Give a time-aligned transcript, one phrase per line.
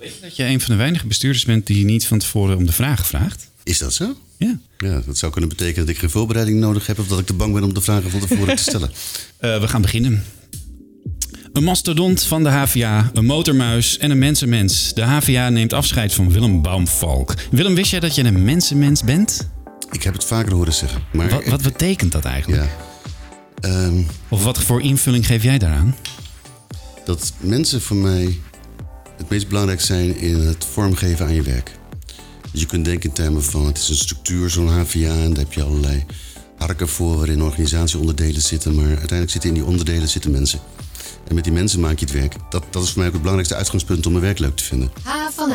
[0.00, 2.66] weet je dat je een van de weinige bestuurders bent die niet van tevoren om
[2.66, 3.50] de vragen vraagt?
[3.62, 4.16] Is dat zo?
[4.36, 4.58] Ja.
[4.78, 6.98] Ja, dat zou kunnen betekenen dat ik geen voorbereiding nodig heb...
[6.98, 8.90] of dat ik te bang ben om de vragen van tevoren te stellen.
[9.40, 10.24] Uh, we gaan beginnen.
[11.52, 14.94] Een mastodont van de HVA, een motormuis en een mensenmens.
[14.94, 17.34] De HVA neemt afscheid van Willem Baumvalk.
[17.50, 19.48] Willem, wist jij dat je een mensenmens bent?
[19.90, 21.02] Ik heb het vaker horen zeggen.
[21.12, 22.70] Maar wat, wat betekent dat eigenlijk?
[23.60, 23.84] Ja.
[23.84, 25.96] Um, of wat voor invulling geef jij daaraan?
[27.04, 28.38] Dat mensen voor mij
[29.16, 31.78] het meest belangrijk zijn in het vormgeven aan je werk.
[32.52, 35.44] Dus je kunt denken in termen van het is een structuur, zo'n HVA, en daar
[35.44, 36.04] heb je allerlei
[36.58, 38.74] harken voor waarin organisatieonderdelen zitten.
[38.74, 40.60] Maar uiteindelijk zitten in die onderdelen zitten mensen.
[41.28, 42.34] En met die mensen maak je het werk.
[42.50, 44.90] Dat, dat is voor mij ook het belangrijkste uitgangspunt om mijn werk leuk te vinden.
[45.02, 45.52] H van.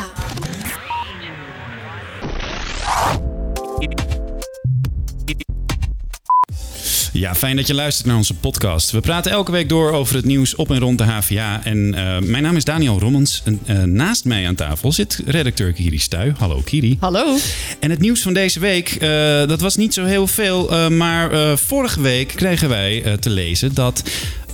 [7.13, 8.91] Ja, fijn dat je luistert naar onze podcast.
[8.91, 11.61] We praten elke week door over het nieuws op en rond de HVA.
[11.63, 13.41] En uh, mijn naam is Daniel Rommens.
[13.45, 16.33] En, uh, naast mij aan tafel zit redacteur Kiri Stuy.
[16.37, 16.97] Hallo Kiri.
[16.99, 17.37] Hallo.
[17.79, 19.09] En het nieuws van deze week, uh,
[19.47, 20.89] dat was niet zo heel veel.
[20.89, 24.03] maar vorige week kregen wij te lezen dat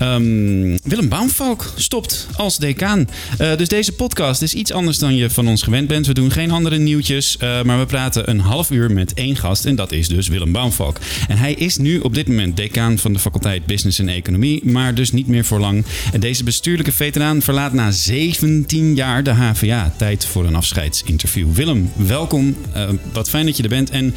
[0.01, 3.07] Um, Willem Baumvalk stopt als decaan.
[3.41, 6.07] Uh, dus deze podcast is iets anders dan je van ons gewend bent.
[6.07, 9.65] We doen geen andere nieuwtjes, uh, maar we praten een half uur met één gast.
[9.65, 10.99] En dat is dus Willem Baumvalk.
[11.27, 14.95] En hij is nu op dit moment decaan van de faculteit Business en Economie, maar
[14.95, 15.85] dus niet meer voor lang.
[16.11, 19.93] En deze bestuurlijke veteraan verlaat na 17 jaar de HVA.
[19.97, 21.51] Tijd voor een afscheidsinterview.
[21.53, 22.55] Willem, welkom.
[22.75, 23.89] Uh, wat fijn dat je er bent.
[23.89, 24.15] En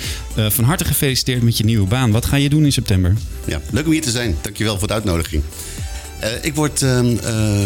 [0.49, 2.11] van harte gefeliciteerd met je nieuwe baan.
[2.11, 3.15] Wat ga je doen in september?
[3.47, 4.37] Ja, leuk om hier te zijn.
[4.41, 5.43] Dankjewel voor de uitnodiging.
[6.23, 7.01] Uh, ik word uh,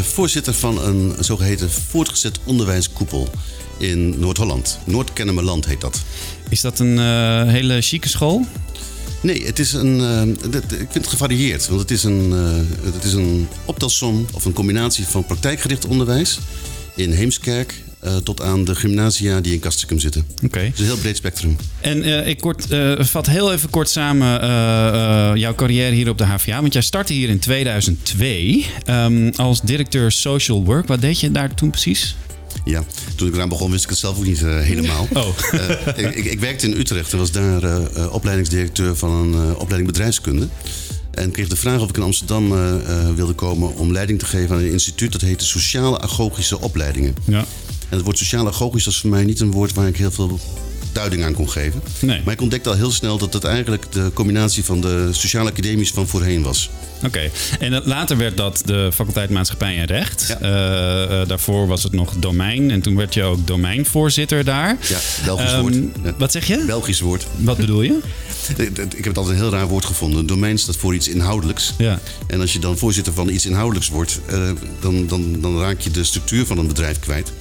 [0.03, 3.31] voorzitter van een zogeheten voortgezet onderwijskoepel
[3.79, 4.79] in Noord-Holland.
[4.85, 6.03] Noord-Kennemerland heet dat.
[6.49, 6.99] Is dat een
[7.49, 8.47] hele chique school?
[9.25, 11.69] Nee, het is een, ik vind het gevarieerd.
[11.69, 12.31] Want het is een,
[12.95, 16.39] het is een optelsom of een combinatie van praktijkgericht onderwijs
[16.95, 20.27] in Heemskerk, uh, tot aan de gymnasia die in Kastrikum zitten.
[20.35, 20.45] Oké.
[20.45, 20.71] Okay.
[20.71, 21.57] Dus een heel breed spectrum.
[21.81, 24.29] En uh, ik kort, uh, vat heel even kort samen
[25.39, 26.61] jouw carrière hier op de HVA.
[26.61, 30.87] Want jij startte hier in 2002 um, als directeur social work.
[30.87, 32.17] Wat deed je daar toen precies?
[32.65, 32.85] Ja,
[33.17, 35.09] toen ik eraan begon wist ik het zelf ook niet uh, helemaal.
[35.13, 35.29] Oh.
[35.53, 35.71] Uh,
[36.17, 40.49] ik, ik, werkte in Utrecht en was daar uh, opleidingsdirecteur van een opleiding bedrijfskunde.
[41.11, 42.49] En kreeg de vraag of ik in Amsterdam
[43.15, 47.15] wilde komen om leiding te geven aan een instituut dat heette Sociale Agogische Opleidingen.
[47.25, 47.45] Ja.
[47.89, 50.41] En het woord sociaal agogisch was voor mij niet een woord waar ik heel veel
[50.95, 51.83] duiding aan kon geven.
[52.01, 52.21] Nee.
[52.25, 55.91] Maar ik ontdekte al heel snel dat het eigenlijk de combinatie van de sociale academies
[55.91, 56.71] van voorheen was.
[57.05, 60.37] Oké, en later werd dat de faculteit Maatschappij en Recht.
[60.41, 60.41] Ja.
[60.43, 64.77] Uh, uh, daarvoor was het nog domein en toen werd je ook domeinvoorzitter daar.
[64.89, 65.75] Ja, Belgisch um, woord.
[65.75, 66.15] Ja.
[66.19, 66.65] Wat zeg je?
[66.67, 67.27] Belgisch woord.
[67.37, 67.99] Wat bedoel je?
[68.57, 70.27] Ik heb het altijd een heel raar woord gevonden.
[70.27, 71.75] Domein staat voor iets inhoudelijks.
[71.79, 72.01] Ja.
[72.27, 74.51] En als je dan voorzitter van iets inhoudelijks wordt, uh,
[74.81, 77.33] dan, dan, dan raak je de structuur van een bedrijf kwijt.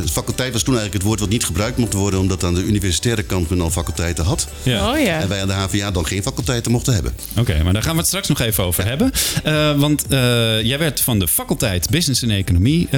[0.00, 2.62] De faculteit was toen eigenlijk het woord wat niet gebruikt mocht worden, omdat aan de
[2.62, 4.48] universitaire kant men al faculteiten had.
[4.62, 4.90] Ja.
[4.90, 5.20] Oh, ja.
[5.20, 7.12] En wij aan de HVA dan geen faculteiten mochten hebben.
[7.30, 9.12] Oké, okay, maar daar gaan we het straks nog even over hebben.
[9.46, 12.90] Uh, want uh, jij werd van de faculteit Business en Economie uh,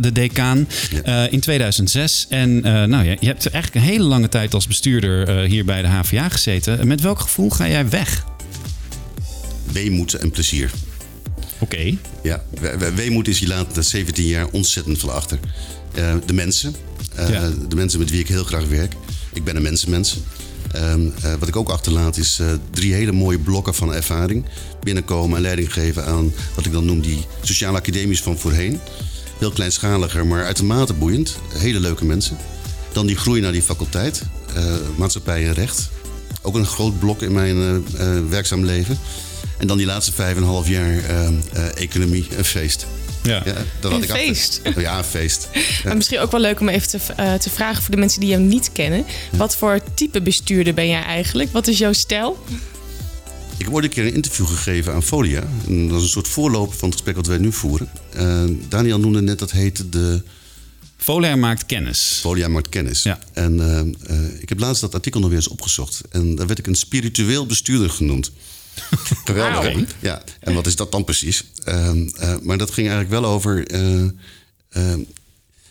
[0.00, 0.68] de decaan
[1.04, 1.28] ja.
[1.28, 2.26] in 2006.
[2.28, 5.88] En nou, je, je, hebt eigenlijk een hele lange tijd als bestuurder hier bij de
[5.88, 6.86] HVA gezeten.
[6.86, 8.24] Met welk gevoel ga jij weg?
[9.72, 10.70] Weemoed en plezier.
[11.58, 11.74] Oké.
[11.74, 11.98] Okay.
[12.22, 12.42] Ja,
[12.94, 15.38] weemoed is je laat na 17 jaar ontzettend veel achter.
[15.94, 16.74] Uh, de mensen.
[17.18, 17.50] Uh, Ja.
[17.68, 18.94] De mensen met wie ik heel graag werk.
[19.32, 20.18] Ik ben een mensenmens.
[20.76, 24.44] Um, uh, wat ik ook achterlaat is drie hele mooie blokken van ervaring.
[24.82, 28.80] Binnenkomen en leiding geven aan wat ik dan noem die sociale academies van voorheen.
[29.38, 31.36] Heel kleinschaliger, maar uitermate boeiend.
[31.48, 32.36] Hele leuke mensen.
[32.92, 34.22] Dan die groei naar die faculteit.
[34.96, 35.90] maatschappij en recht.
[36.42, 37.84] Ook een groot blok in mijn
[38.28, 38.98] werkzaam leven.
[39.58, 41.02] En dan die laatste vijf en een half jaar
[41.74, 42.86] economie, een feest.
[43.22, 43.42] Ja.
[43.44, 44.60] Ja, dat Een had ik feest.
[44.64, 44.82] Achter.
[44.82, 45.48] Ja, een feest.
[45.84, 48.28] Maar misschien ook wel leuk om even te, uh, te vragen voor de mensen die
[48.28, 49.04] jou niet kennen.
[49.32, 51.52] Wat voor type bestuurder ben jij eigenlijk?
[51.52, 52.44] Wat is jouw stijl?
[53.56, 55.42] Ik heb ooit een keer een interview gegeven aan Folia.
[55.66, 57.90] En dat is een soort voorloper van het gesprek wat wij nu voeren.
[58.16, 60.22] Uh, Daniel noemde net dat heette de...
[60.96, 62.18] Folia maakt kennis.
[62.20, 63.02] Folia maakt kennis.
[63.02, 63.18] Ja.
[63.32, 63.56] En
[64.10, 66.00] uh, ik heb laatst dat artikel nog weer eens opgezocht.
[66.10, 68.30] En daar werd ik een spiritueel bestuurder genoemd.
[69.24, 69.74] Geweldig.
[69.74, 69.84] Wow.
[70.00, 71.44] Ja, en wat is dat dan precies?
[71.68, 73.72] Uh, uh, maar dat ging eigenlijk wel over.
[73.74, 74.08] Uh,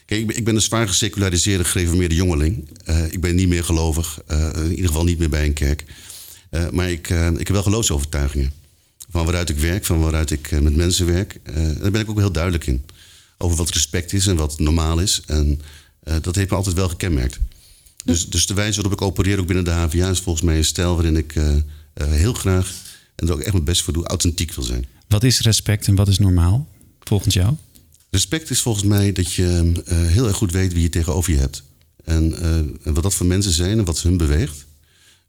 [0.06, 2.69] kijk, ik ben, ik ben een zwaar geseculariseerde, gereformeerde jongeling.
[3.09, 4.21] ik ben niet meer gelovig,
[4.56, 5.83] in ieder geval niet meer bij een kerk.
[6.71, 8.51] maar ik, ik heb wel geloofsovertuigingen.
[9.09, 11.39] Van waaruit ik werk, van waaruit ik met mensen werk.
[11.80, 12.86] daar ben ik ook heel duidelijk in.
[13.38, 15.21] Over wat respect is en wat normaal is.
[15.25, 15.62] En
[16.21, 17.39] dat heeft me altijd wel gekenmerkt.
[18.03, 20.65] Dus, dus de wijze waarop ik opereer, ook binnen de HVA, is volgens mij een
[20.65, 21.33] stijl waarin ik
[21.94, 22.74] heel graag
[23.21, 24.85] en er ook echt mijn best voor doe, authentiek wil zijn.
[25.07, 26.68] Wat is respect en wat is normaal,
[27.00, 27.56] volgens jou?
[28.09, 31.39] Respect is volgens mij dat je eh, heel erg goed weet wie je tegenover je
[31.39, 31.63] hebt.
[32.03, 34.65] En, eh, en wat dat voor mensen zijn en wat hun beweegt.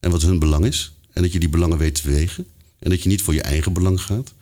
[0.01, 0.93] En wat hun belang is.
[1.13, 2.47] En dat je die belangen weet te wegen.
[2.79, 4.33] En dat je niet voor je eigen belang gaat.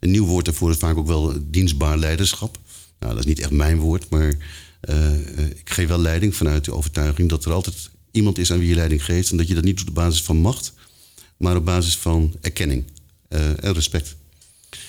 [0.00, 2.58] Een nieuw woord daarvoor is vaak ook wel dienstbaar leiderschap.
[2.98, 4.34] Nou, dat is niet echt mijn woord, maar
[4.80, 5.12] eh,
[5.48, 8.74] ik geef wel leiding vanuit de overtuiging dat er altijd iemand is aan wie je
[8.74, 9.30] leiding geeft.
[9.30, 10.72] En dat je dat niet doet op basis van macht,
[11.40, 12.84] maar op basis van erkenning
[13.28, 14.16] en respect.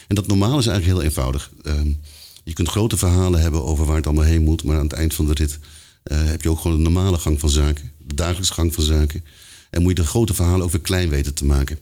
[0.08, 1.52] En dat normaal is eigenlijk heel eenvoudig.
[1.64, 1.92] Ehm,
[2.44, 5.14] je kunt grote verhalen hebben over waar het allemaal heen moet, maar aan het eind
[5.14, 5.60] van de rit
[6.04, 9.24] uh, heb je ook gewoon de normale gang van zaken, de dagelijkse gang van zaken.
[9.70, 11.80] En moet je de grote verhalen weer klein weten te maken.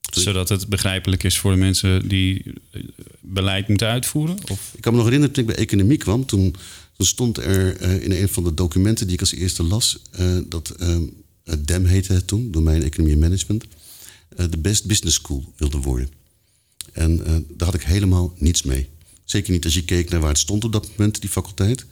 [0.00, 2.82] Zodat het begrijpelijk is voor de mensen die eh,
[3.20, 4.36] beleid moeten uitvoeren?
[4.50, 4.72] Of?
[4.74, 6.26] Ik kan me nog herinneren toen ik bij economie kwam.
[6.26, 6.54] Toen,
[6.96, 9.98] toen stond er uh, in een van de documenten die ik als eerste las...
[10.20, 10.74] Uh, dat
[11.58, 13.64] DEM heette het toen, domein economie en management...
[14.36, 16.08] de best business school wilde worden.
[16.92, 17.16] En
[17.48, 18.88] daar had ik helemaal niets mee.
[19.24, 21.86] Zeker niet als je keek naar waar het stond op dat moment, die faculteit.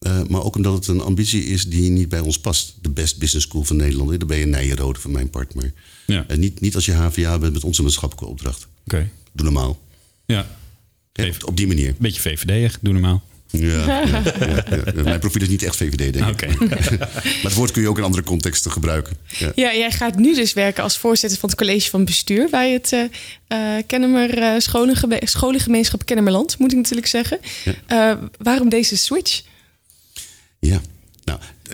[0.00, 2.74] Uh, maar ook omdat het een ambitie is die niet bij ons past.
[2.80, 4.08] De best business school van Nederland.
[4.08, 5.54] Daar ben je Nijenrode van mijn part.
[5.54, 5.72] Maar
[6.06, 6.24] ja.
[6.28, 8.66] en niet, niet als je HVA bent met onze maatschappelijke opdracht.
[8.86, 8.94] Oké.
[8.96, 9.10] Okay.
[9.32, 9.80] Doe normaal.
[10.26, 10.46] Ja.
[11.12, 11.94] Op, op, die manier.
[11.98, 13.22] Beetje VVD, doe normaal.
[13.64, 14.22] Ja, ja,
[14.94, 16.52] ja, mijn profiel is niet echt VVD, denk ik.
[16.60, 16.68] Okay.
[16.98, 19.16] maar het woord kun je ook in andere contexten gebruiken.
[19.54, 19.74] Ja.
[19.74, 23.58] jij gaat nu dus werken als voorzitter van het college van bestuur bij het uh,
[23.86, 24.52] Kennemer uh,
[25.20, 27.38] scholengemeenschap Kennemerland, moet ik natuurlijk zeggen.
[28.38, 29.42] waarom deze switch?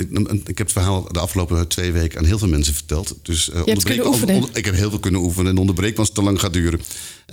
[0.01, 0.11] Ik,
[0.47, 3.15] ik, heb het verhaal de afgelopen twee weken aan heel veel mensen verteld.
[3.23, 6.23] Dus uh, onderbreek, onder, ik heb heel veel kunnen oefenen en onderbreek als het te
[6.23, 6.81] lang gaat duren.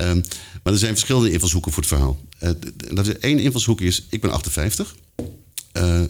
[0.02, 0.24] Um,
[0.64, 2.20] maar er zijn verschillende invalshoeken voor het verhaal.
[2.44, 2.50] Uh,
[2.94, 4.96] dat is één invalshoek is, ik ben 58.
[5.74, 6.02] Uh,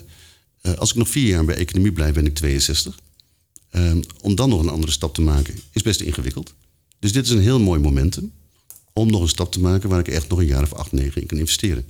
[0.78, 3.00] als ik nog vier jaar bij economie blijf, ben ik 62.
[3.70, 6.54] Ehm, om dan nog een andere stap te maken, is best ingewikkeld.
[7.00, 8.32] Dus dit is een heel mooi momentum
[8.94, 11.22] om nog een stap te maken waar ik echt nog een jaar of acht, negen
[11.22, 11.86] in kan investeren.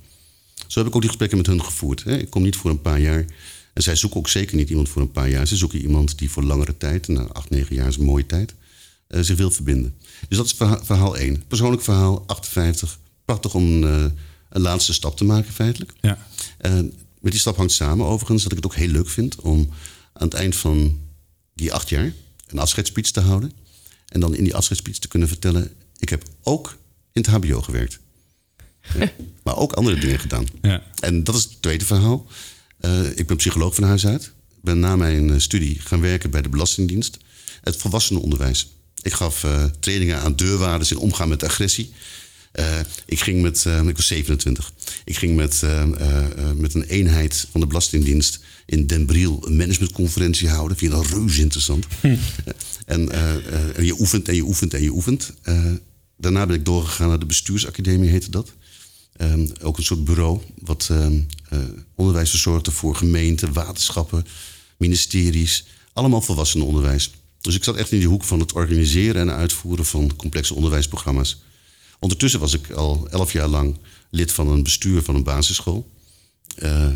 [0.66, 2.04] Zo heb ik ook die gesprekken met hun gevoerd.
[2.04, 2.18] Hè.
[2.18, 3.24] Ik kom niet voor een paar jaar
[3.78, 5.46] en zij zoeken ook zeker niet iemand voor een paar jaar.
[5.46, 8.54] Ze zoeken iemand die voor langere tijd, na acht, negen jaar is een mooie tijd,
[9.08, 9.94] uh, zich wil verbinden.
[10.28, 11.42] Dus dat is verhaal 1.
[11.48, 12.98] Persoonlijk verhaal 58.
[13.24, 14.04] Prachtig om uh,
[14.48, 15.92] een laatste stap te maken, feitelijk.
[16.00, 16.18] Ja.
[16.60, 16.72] Uh,
[17.20, 19.68] met die stap hangt samen overigens dat ik het ook heel leuk vind om
[20.12, 21.00] aan het eind van
[21.54, 22.12] die acht jaar
[22.46, 23.52] een afscheidsspeech te houden.
[24.06, 26.76] En dan in die afscheidsspeech te kunnen vertellen: ik heb ook
[27.12, 27.98] in het HBO gewerkt.
[29.44, 30.46] maar ook andere dingen gedaan.
[30.62, 30.82] Ja.
[31.00, 32.26] En dat is het tweede verhaal.
[32.80, 34.32] Uh, ik ben psycholoog van huis uit.
[34.62, 37.18] Ben na mijn eh, studie gaan werken bij de Belastingdienst.
[37.60, 38.72] Het volwassenenonderwijs.
[39.02, 41.92] Ik gaf uh, trainingen aan deurwaarders in omgaan met agressie.
[42.54, 44.72] Uh, ik ging met, ik was 27.
[45.04, 45.62] Ik ging met,
[46.56, 50.76] met een eenheid van de Belastingdienst in Den Briel een managementconferentie houden.
[50.76, 51.86] Vind je dat reuze interessant.
[52.00, 52.06] Hm.
[52.86, 53.12] en,
[53.74, 55.32] en je oefent en je oefent en je oefent.
[56.16, 58.52] daarna ben ik doorgegaan naar de bestuursacademie, heette dat.
[59.20, 61.58] Um, ook een soort bureau wat um, uh,
[61.94, 64.26] onderwijs verzorgde voor gemeenten, waterschappen,
[64.76, 65.66] ministeries.
[65.92, 67.10] Allemaal volwassenenonderwijs.
[67.40, 71.42] Dus ik zat echt in die hoek van het organiseren en uitvoeren van complexe onderwijsprogramma's.
[71.98, 73.76] Ondertussen was ik al elf jaar lang
[74.10, 75.90] lid van een bestuur van een basisschool.
[76.58, 76.86] Uh,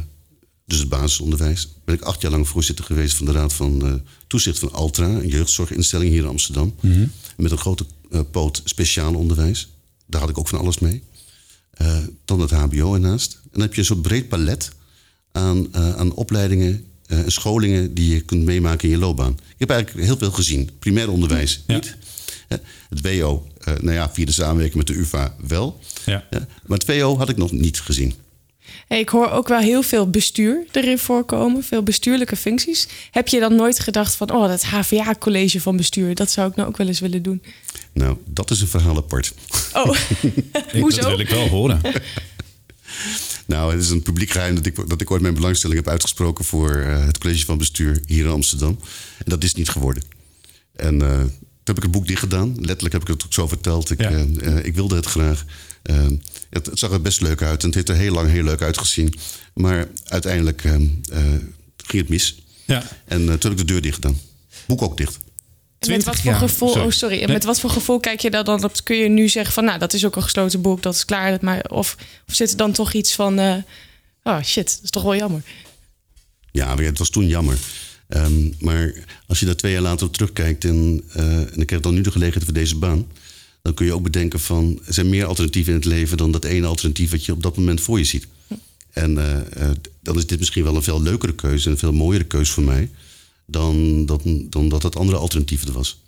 [0.67, 1.69] dus het basisonderwijs.
[1.85, 3.95] Ben ik acht jaar lang voorzitter geweest van de Raad van uh,
[4.27, 6.75] Toezicht van Altra, een jeugdzorginstelling hier in Amsterdam.
[6.81, 7.13] Mm -hmm.
[7.37, 7.87] Met een grote
[8.31, 9.69] poot speciaal onderwijs.
[10.07, 11.03] Daar had ik ook van alles mee.
[11.81, 13.33] Uh, dan het HBO ernaast.
[13.43, 14.71] En dan heb je een soort breed palet
[15.33, 19.33] aan, uh, aan opleidingen uh, en scholingen die je kunt meemaken in je loopbaan.
[19.33, 20.71] Ik heb eigenlijk heel veel gezien.
[20.79, 21.75] Primair onderwijs ja.
[21.75, 21.97] niet.
[22.89, 25.81] Het WO, nou ja, via de samenwerking met de UvA wel.
[26.07, 26.25] Ja.
[26.67, 28.15] Maar het WO had ik nog niet gezien.
[28.89, 32.89] Hey, ik hoor ook wel heel veel bestuur erin voorkomen, veel bestuurlijke functies.
[33.11, 36.69] Heb je dan nooit gedacht van, oh, dat HVA-college van bestuur, dat zou ik nou
[36.69, 37.43] ook wel eens willen doen?
[37.93, 39.35] Nou, dat is een verhaal apart.
[39.73, 39.85] Oh,
[40.81, 41.01] hoezo?
[41.01, 41.81] Dat wil ik wel horen.
[43.47, 46.45] nou, het is een publiek geheim dat ik, dat ik ooit mijn belangstelling heb uitgesproken
[46.45, 48.79] voor uh, het college van bestuur hier in Amsterdam.
[49.19, 50.03] En dat is niet geworden.
[50.77, 51.31] En uh, toen
[51.65, 52.55] heb ik het boek dicht gedaan.
[52.55, 53.91] Letterlijk heb ik het ook zo verteld.
[53.91, 54.11] Ik, Ja.
[54.11, 55.45] uh, ik wilde het graag.
[55.83, 58.63] Het, het, zag er best leuk uit en het heeft er heel lang heel leuk
[58.63, 59.15] uitgezien.
[59.55, 62.43] Maar uiteindelijk ging het mis.
[62.65, 62.85] Ja.
[63.05, 64.21] En toen heb ik de deur dicht gedaan.
[64.67, 65.19] Boek ook dicht.
[65.87, 66.39] Met wat voor jaar.
[66.41, 66.85] gevoel, Sorry.
[66.85, 67.33] oh sorry, En Nee.
[67.33, 68.85] met wat voor gevoel kijk je daar dan op?
[68.85, 71.39] Kun je nu zeggen van, nou, dat is ook een gesloten boek, dat is klaar.
[71.41, 71.97] Maar, of,
[72.29, 73.55] of zit er dan toch iets van, eh,
[74.23, 75.43] oh shit, dat is toch wel jammer.
[76.51, 77.59] Ja, het was toen jammer.
[78.09, 78.93] Ehm, maar
[79.27, 82.01] als je daar twee jaar later op terugkijkt en, eh, en ik heb dan nu
[82.01, 83.07] de gelegenheid voor deze baan,
[83.63, 86.45] dan kun je ook bedenken van er zijn meer alternatieven in het leven dan dat
[86.45, 88.27] ene alternatief wat je op dat moment voor je ziet.
[88.93, 89.71] En eh, eh,
[90.01, 92.63] dan is dit misschien wel een veel leukere keuze en een veel mooiere keuze voor
[92.63, 92.91] mij
[93.47, 96.01] dan, dat dan dat het andere alternatief er was.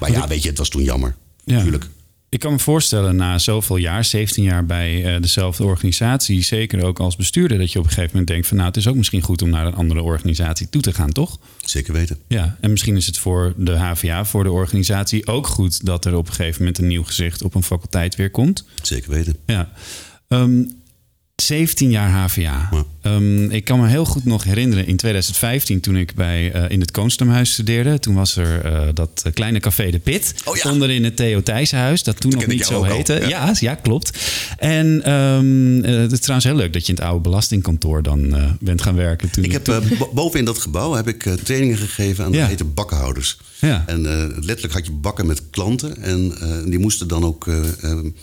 [0.00, 1.16] Maar ja, weet je, het was toen jammer.
[1.44, 1.54] Ja.
[1.54, 1.86] Natuurlijk.
[2.28, 7.00] ik kan me voorstellen, na zoveel jaar, 17 jaar bij uh, dezelfde organisatie, zeker ook
[7.00, 9.22] als bestuurder, dat je op een gegeven moment denkt van nou, het is ook misschien
[9.22, 11.38] goed om naar een andere organisatie toe te gaan, toch?
[11.64, 12.18] Zeker weten.
[12.28, 16.16] Ja, en misschien is het voor de HVA, voor de organisatie ook goed dat er
[16.16, 18.64] op een gegeven moment een nieuw gezicht op een faculteit weer komt.
[18.82, 19.36] Zeker weten.
[19.46, 19.72] Ja.
[20.28, 20.77] Um,
[21.42, 22.68] 17 jaar HVA.
[23.02, 26.80] Ehm, ik kan me heel goed nog herinneren in 2015 toen ik bij, uh, in
[26.80, 27.98] het Koonstamhuis studeerde.
[27.98, 30.70] Toen was er uh, dat kleine café De Pit oh, ja.
[30.70, 32.02] onderin het Theo Thijssenhuis.
[32.02, 33.14] Dat toen nog niet zo heette.
[33.14, 33.28] Ja.
[33.28, 33.54] ja.
[33.58, 34.18] Ja, klopt.
[34.58, 38.34] En um, uh, het is trouwens heel leuk dat je in het oude belastingkantoor dan
[38.60, 39.30] bent gaan werken.
[39.30, 43.38] Toen ik heb boven in dat gebouw heb ik trainingen gegeven aan de hete bakkenhouders.
[43.58, 43.84] Ja.
[43.86, 44.02] En
[44.34, 46.02] letterlijk had je bakken met klanten.
[46.02, 46.32] En
[46.64, 47.46] die moesten dan ook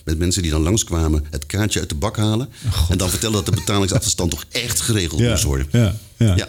[0.04, 2.50] met mensen die dan langskwamen het kaartje uit de bak halen.
[2.66, 5.68] Oh, en dan vertellen dat de betalingsachterstand toch echt geregeld ja, moest worden.
[5.72, 6.36] Ja, ja.
[6.36, 6.48] ja.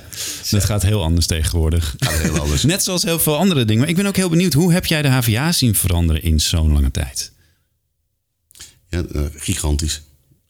[0.51, 1.95] Dat gaat heel anders tegenwoordig.
[1.99, 2.63] heel anders.
[2.75, 3.81] Net zoals heel veel andere dingen.
[3.81, 6.73] Maar ik ben ook heel benieuwd, hoe heb jij de HVA zien veranderen in zo'n
[6.73, 7.33] lange tijd?
[8.97, 10.03] Ja, uh, gigantisch.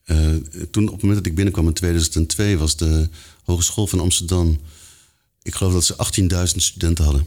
[0.06, 0.34] Uh,
[0.70, 3.08] toen op het moment dat ik binnenkwam in 2002 was de
[3.44, 4.58] Hogeschool van Amsterdam.
[5.42, 5.96] Ik geloof dat ze
[6.50, 7.26] 18.000 studenten hadden.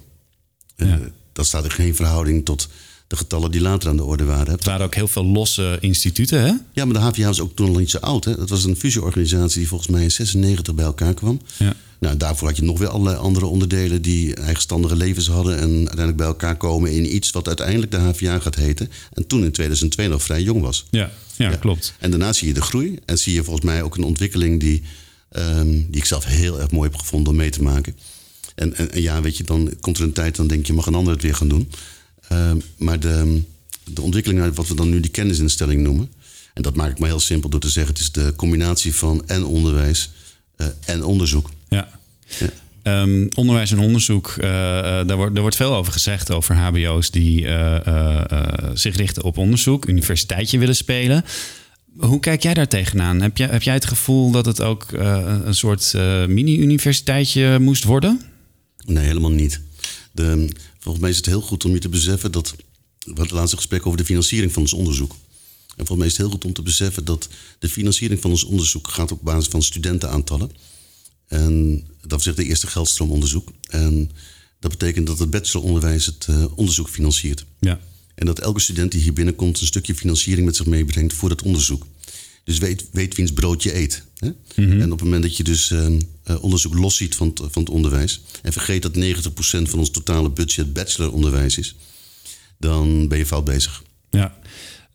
[0.78, 0.96] Uh,
[1.34, 2.68] dat staat in geen verhouding tot
[3.08, 4.54] de getallen die later aan de orde waren.
[4.54, 6.54] Het waren ook heel veel losse instituten, hè?
[6.72, 8.26] Ja, maar de HVA was ook toen al niet zo oud.
[8.26, 8.36] Hè?
[8.36, 11.42] Dat was een fusieorganisatie die volgens mij in 96 bij elkaar kwam.
[11.58, 11.76] Ja.
[12.00, 16.18] Nou, daarvoor had je nog weer allerlei andere onderdelen die eigenstandige levens hadden en uiteindelijk
[16.18, 18.92] bij elkaar komen in iets wat uiteindelijk de HVA gaat heten.
[19.14, 20.86] En toen in 2002 nog vrij jong was.
[20.90, 21.94] Ja, ja, klopt.
[22.00, 24.84] En daarna zie je de groei en zie je volgens mij ook een ontwikkeling die,
[25.32, 27.96] um, die ik zelf heel erg mooi heb gevonden om mee te maken.
[28.56, 30.86] En, en, en ja, weet je, dan komt er een tijd, dan denk je, mag
[30.86, 31.72] een ander het weer gaan doen.
[32.32, 33.42] Uh, maar de,
[33.84, 36.12] de ontwikkeling uit wat we dan nu die kennisinstelling noemen.
[36.54, 39.28] En dat maak ik maar heel simpel door te zeggen: het is de combinatie van
[39.28, 40.12] en onderwijs
[40.58, 41.50] uh, en onderzoek.
[41.70, 41.90] Ja.
[42.40, 43.02] ja.
[43.02, 47.48] Um, onderwijs en onderzoek, uh, daar, wordt, daar wordt veel over gezegd over HBO's die
[48.74, 51.26] zich richten op onderzoek, universiteitje willen spelen.
[51.98, 53.22] Hoe kijk jij daar tegenaan?
[53.22, 55.94] Heb jij, heb jij het gevoel dat het ook een soort
[56.28, 58.22] mini-universiteitje moest worden?
[58.86, 59.62] Nee, helemaal niet.
[60.12, 60.48] De,
[60.80, 62.56] Volgens mij is het heel goed om je te beseffen dat.
[63.00, 65.12] We hadden het laatste gesprek over de financiering van ons onderzoek.
[65.12, 68.44] En volgens mij is het heel goed om te beseffen dat de financiering van ons
[68.44, 70.52] onderzoek gaat op basis van studentenaantallen.
[71.30, 73.52] En dat zegt de eerste geldstroomonderzoek.
[73.68, 74.12] En
[74.60, 77.46] dat betekent dat het bacheloronderwijs het uh, onderzoek financiert.
[77.60, 77.80] Ja.
[78.16, 81.42] En dat elke student die hier binnenkomt een stukje financiering met zich meebrengt voor dat
[81.42, 81.86] onderzoek.
[82.44, 84.04] Dus weet, weet wiens brood je eet.
[84.18, 84.32] Hè?
[84.56, 84.82] Mhm.
[84.82, 85.88] En op het moment dat je dus uh,
[86.42, 88.22] onderzoek loszien van, van het onderwijs...
[88.42, 89.30] en vergeet dat 90%
[89.70, 91.76] van ons totale budget bacheloronderwijs is...
[92.58, 93.84] dan ben je fout bezig.
[94.10, 94.39] Ja.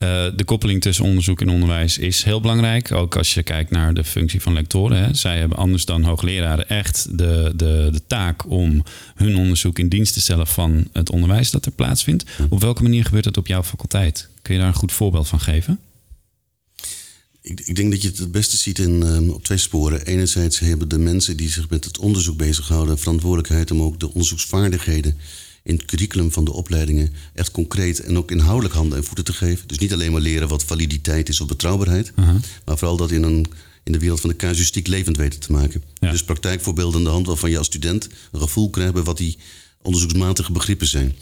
[0.05, 2.93] Uh, de koppeling tussen onderzoek en onderwijs is heel belangrijk.
[2.93, 5.05] Ook als je kijkt naar de functie van lectoren.
[5.05, 5.15] Hè.
[5.15, 8.83] Zij hebben anders dan hoogleraren echt de, de, de taak om
[9.15, 12.25] hun onderzoek in dienst te stellen van het onderwijs dat er plaatsvindt.
[12.49, 14.29] Op welke manier gebeurt dat op jouw faculteit?
[14.43, 15.79] Kun je daar een goed voorbeeld van geven?
[17.43, 20.07] Ik, ik, denk dat je het het beste ziet in, um, op twee sporen.
[20.07, 25.19] Enerzijds hebben de mensen die zich met het onderzoek bezighouden verantwoordelijkheid om ook de onderzoeksvaardigheden
[25.65, 29.33] in het curriculum van de opleidingen echt concreet en ook inhoudelijk handen en voeten te
[29.33, 29.69] geven.
[29.69, 32.35] Dus niet alleen maar leren wat validiteit is of betrouwbaarheid, uh -huh.
[32.65, 33.47] maar vooral dat in, een,
[33.83, 35.83] in de wereld van de casuïstiek levend weten te maken.
[35.95, 36.11] Ja.
[36.11, 39.39] Dus praktijkvoorbeelden aan de hand waarvan je als student een gevoel krijgt bij wat die
[39.83, 41.15] onderzoeksmatige begrippen zijn.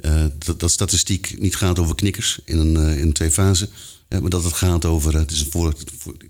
[0.00, 3.68] Uh, dat, dat, statistiek niet gaat over knikkers in een, uh, in twee fasen,
[4.08, 5.14] ja, maar dat het gaat over.
[5.14, 5.74] Het is een voor,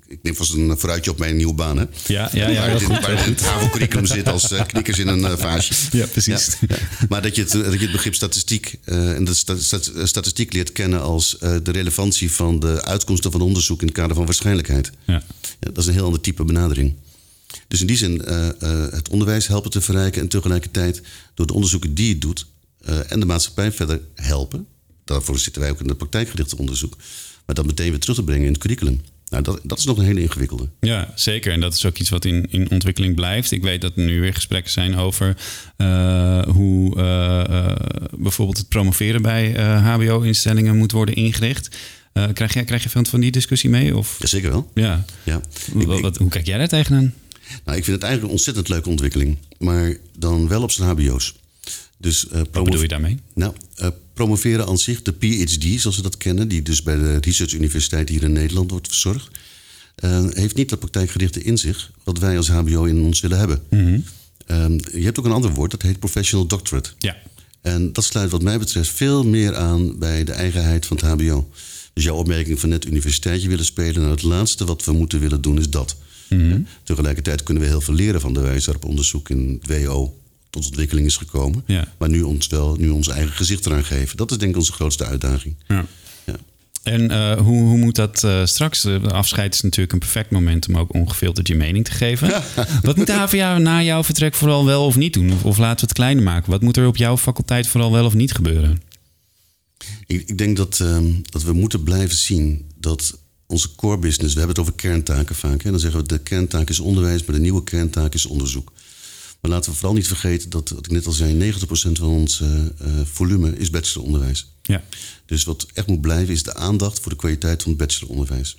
[0.06, 1.78] ik neem vast een vooruitje op mijn nieuwe baan.
[1.78, 1.84] Hè?
[2.06, 2.60] Ja, ja, ja.
[2.60, 5.74] Waar, het, waar het in het HAVO-curriculum zit als uh, knikkers in een uh, vaasje.
[5.90, 6.56] Ja, precies.
[6.68, 6.76] Ja,
[7.08, 8.78] Maar dat je, het, dat je het begrip statistiek.
[8.84, 9.34] Uh, en de
[10.04, 14.24] statistiek leert kennen als de relevantie van de uitkomsten van onderzoek in het kader van
[14.24, 14.90] waarschijnlijkheid.
[15.06, 15.22] Ja.
[15.58, 16.94] dat is een heel ander type benadering.
[17.68, 18.22] Dus in die zin
[18.90, 21.02] het onderwijs helpen te verrijken en tegelijkertijd
[21.34, 22.46] door de onderzoeken die het doet
[23.08, 24.66] en de maatschappij verder helpen.
[25.04, 26.96] Daarvoor zitten wij ook in het praktijkgerichte onderzoek
[27.48, 29.00] maar dat meteen weer terug te brengen in het curriculum.
[29.28, 30.68] Nou, dat, dat is nog een hele ingewikkelde.
[30.80, 31.52] Ja, zeker.
[31.52, 33.50] En dat is ook iets wat in, in ontwikkeling blijft.
[33.50, 35.36] Ik weet dat er nu weer gesprekken zijn over
[35.76, 37.02] uh, hoe uh,
[37.50, 37.76] uh,
[38.16, 41.76] bijvoorbeeld het promoveren bij HBO-instellingen moet worden ingericht.
[42.32, 43.96] krijg, jij, krijg je veel van die discussie mee?
[43.96, 44.16] Of?
[44.18, 44.70] Ja, zeker wel.
[44.74, 45.04] Ja.
[45.22, 45.40] ja.
[45.72, 47.14] Wat, wat, hoe kijk jij daar tegenaan?
[47.64, 49.38] Nou, ik vind het eigenlijk een ontzettend leuke ontwikkeling.
[49.58, 51.34] Maar dan wel op zijn HBO's.
[51.98, 53.18] Dus, uh, Wat bedoel je daarmee?
[53.34, 53.52] Nou,
[53.82, 57.52] uh, promoveren aan zich, de PhD, zoals we dat kennen, die dus bij de Research
[57.52, 59.30] Universiteit hier in Nederland wordt verzorgd,
[60.04, 63.62] uh, heeft niet dat praktijkgerichte in zich wat wij als HBO in ons willen hebben.
[63.70, 64.04] Mm -hmm.
[64.46, 66.90] um, je hebt ook een ander woord, dat heet professional doctorate.
[66.98, 67.16] Ja.
[67.60, 71.50] En dat sluit wat mij betreft veel meer aan bij de eigenheid van het HBO.
[71.92, 75.40] Dus jouw opmerking van net universiteitje willen spelen, nou het laatste wat we moeten willen
[75.40, 75.96] doen is dat.
[76.28, 76.66] Mm -hmm.
[76.82, 80.17] Tegelijkertijd kunnen we heel veel leren van de wijze waarop onderzoek in het WO
[80.50, 81.62] tot ontwikkeling is gekomen.
[81.66, 81.84] Ja.
[81.98, 84.16] Maar nu ons wel nu ons eigen gezicht eraan geven.
[84.16, 85.56] Dat is denk ik onze grootste uitdaging.
[85.68, 85.86] Ja.
[86.26, 86.36] ja.
[86.82, 88.80] En uh, hoe, hoe moet dat uh, straks?
[88.82, 92.28] De afscheid is natuurlijk een perfect moment om ook ongefilterd je mening te geven.
[92.82, 95.32] Wat moet de HVA na jouw vertrek vooral wel of niet doen?
[95.32, 96.50] Of, of, laten we het kleiner maken?
[96.50, 98.82] Wat moet er op jouw faculteit vooral wel of niet gebeuren?
[100.06, 104.38] Ik, ik denk dat, uh, dat we moeten blijven zien dat onze core business, we
[104.38, 105.62] hebben het over kerntaken vaak.
[105.62, 105.70] Hè?
[105.70, 108.72] Dan zeggen we de kerntaak is onderwijs, maar de nieuwe kerntaak is onderzoek.
[109.40, 111.58] Maar laten we vooral niet vergeten dat, wat ik net al zei, 90%
[111.92, 112.48] van ons uh,
[113.04, 114.52] volume is bacheloronderwijs.
[114.62, 114.84] Ja.
[115.26, 118.56] Dus wat echt moet blijven is de aandacht voor de kwaliteit van het bacheloronderwijs.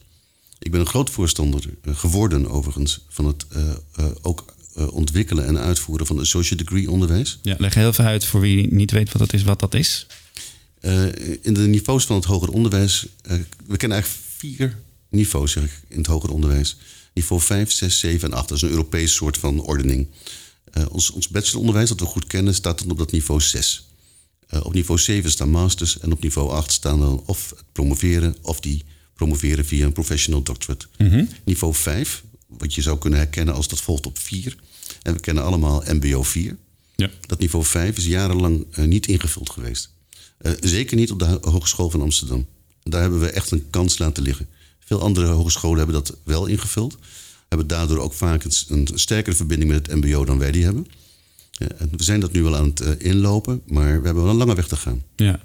[0.60, 3.46] Ik ben een groot voorstander uh, geworden, overigens, van het
[4.22, 4.46] ook
[4.90, 7.40] ontwikkelen en uitvoeren van associate degree onderwijs.
[7.42, 10.08] Ja, leg heel veel uit voor wie niet weet wat dat is, wat dat is.
[11.42, 13.06] in de niveaus van het hoger onderwijs,
[13.68, 14.78] we kennen eigenlijk vier
[15.10, 16.78] niveaus zeg ik, in het hoger onderwijs.
[17.14, 18.48] Niveau 5, 6, 7 en 8.
[18.48, 20.08] Dat is een Europees soort van ordening.
[20.74, 23.88] Uh, ons, ons bacheloronderwijs, dat we goed kennen, staat dan op dat niveau 6.
[24.50, 28.36] Uh, op niveau 7 staan masters en op niveau 8 staan dan of het promoveren
[28.42, 28.84] of die
[29.14, 30.88] promoveren via een professional doctorate.
[30.98, 31.30] Mm -hmm.
[31.44, 34.56] Niveau 5, wat je zou kunnen herkennen als dat volgt op 4.
[35.02, 36.58] En we kennen allemaal MBO 4.
[36.96, 37.10] Ja.
[37.22, 39.94] Dat niveau 5 is jarenlang uh, niet ingevuld geweest.
[40.60, 42.48] zeker niet op de Hogeschool van Amsterdam.
[42.84, 44.48] Daar hebben we echt een kans laten liggen.
[44.80, 46.98] Veel andere hogescholen hebben dat wel ingevuld.
[47.50, 50.88] Hebben daardoor ook vaak een, een sterkere verbinding met het MBO dan wij die hebben.
[51.52, 54.38] Ja, we zijn dat nu wel aan het uh, inlopen, maar we hebben wel een
[54.38, 55.04] lange weg te gaan.
[55.16, 55.40] Ja.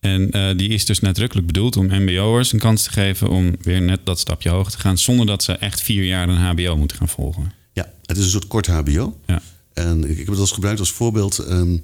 [0.00, 3.82] En uh, die is dus nadrukkelijk bedoeld om MBO'ers een kans te geven om weer
[3.82, 6.96] net dat stapje hoger te gaan, zonder dat ze echt vier jaar een HBO moeten
[6.96, 7.52] gaan volgen.
[7.72, 9.18] Ja, het is een soort kort HBO.
[9.26, 9.42] Ja.
[9.72, 11.38] En ik heb het als gebruikt als voorbeeld.
[11.50, 11.82] Um,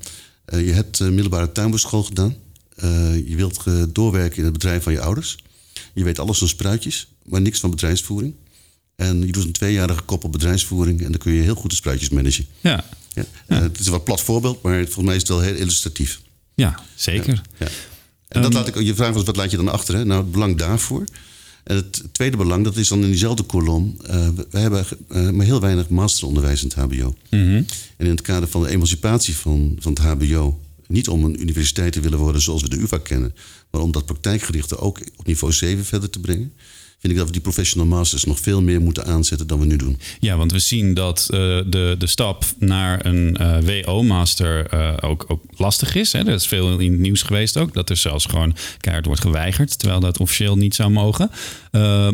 [0.54, 2.37] uh, je hebt middelbare tuinbouwschool gedaan.
[2.85, 5.38] Uh, je wilt uh, doorwerken in het bedrijf van je ouders.
[5.95, 8.35] Je weet alles van spruitjes, maar niks van bedrijfsvoering.
[8.97, 11.77] En je doet een tweejarige kop op bedrijfsvoering en dan kun je heel goed de
[11.77, 12.47] spruitjes managen.
[12.61, 12.85] Ja.
[13.15, 13.25] ja.
[13.49, 16.21] Uh, het is een wat plat voorbeeld, maar volgens mij is het wel heel illustratief.
[16.55, 17.43] Ja, zeker.
[17.59, 17.69] Ja.
[18.29, 19.95] En dat um, laat ik, je vraag was, wat laat je dan achter?
[19.95, 20.05] Hè?
[20.05, 21.05] Nou, het belang daarvoor.
[21.65, 23.97] En het tweede belang, dat is dan in diezelfde kolom.
[24.11, 27.15] Uh, we hebben uh, maar heel weinig masteronderwijs in het HBO.
[27.29, 27.67] -hmm.
[27.97, 31.93] En in het kader van de emancipatie van, van het HBO niet om een universiteit
[31.93, 33.35] te willen worden zoals we de UvA kennen,
[33.71, 36.52] maar om dat praktijkgerichte ook op niveau 7 verder te brengen.
[36.99, 39.76] Vind ik dat we die professional masters nog veel meer moeten aanzetten dan we nu
[39.76, 39.99] doen.
[40.21, 45.25] Ja, want we zien dat uh, de, de stap naar een uh, WO-master uh, ook,
[45.28, 46.13] ook lastig is.
[46.13, 46.25] Hè?
[46.25, 47.75] Dat is veel in het nieuws geweest ook.
[47.75, 51.30] Dat er zelfs gewoon keihard wordt geweigerd, terwijl dat officieel niet zou mogen.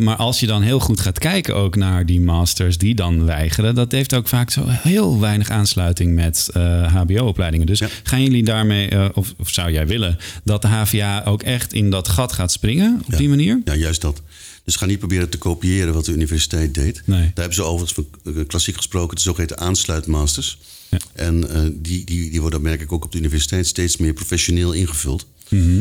[0.05, 3.75] maar als je dan heel goed gaat kijken ook naar die masters die dan weigeren,
[3.75, 6.49] dat heeft ook vaak zo heel weinig aansluiting met
[6.89, 7.67] HBO-opleidingen.
[7.67, 7.89] Dus Ja.
[8.03, 12.09] gaan jullie daarmee, of, of zou jij willen, dat de HVA ook echt in dat
[12.09, 13.17] gat gaat springen op Ja.
[13.17, 13.61] die manier?
[13.65, 14.23] Ja, juist dat.
[14.65, 17.03] Dus ga niet proberen te kopiëren wat de universiteit deed.
[17.05, 17.21] Nee.
[17.21, 20.59] Daar hebben ze overigens van, eh, klassiek gesproken de zogeheten aansluitmasters.
[20.91, 20.99] Ja.
[21.13, 24.73] En eh, die, die, die worden, merk ik ook op de universiteit, steeds meer professioneel
[24.73, 25.27] ingevuld.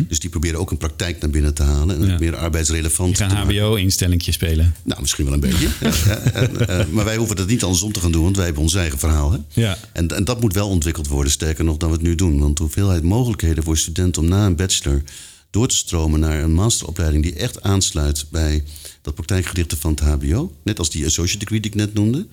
[0.08, 2.18] Dus die proberen ook een praktijk naar binnen te halen en Ja.
[2.20, 3.56] meer arbeidsrelevant te gaan maken.
[3.62, 4.76] HBO-instellingje spelen.
[4.84, 5.68] Nou, misschien wel een beetje.
[5.82, 8.46] ja, ja, en, eh, maar wij hoeven dat niet andersom te gaan doen, want wij
[8.46, 9.32] hebben ons eigen verhaal.
[9.32, 9.38] Hè?
[9.54, 9.78] Ja.
[9.94, 12.39] En, en dat moet wel ontwikkeld worden, sterker nog dan we het nu doen.
[12.39, 15.04] Want de hoeveelheid mogelijkheden voor studenten om na een bachelor
[15.50, 18.64] door te stromen naar een masteropleiding die echt aansluit bij
[19.02, 22.28] dat praktijkgerichte van het HBO, net als die associate degree die ik net noemde,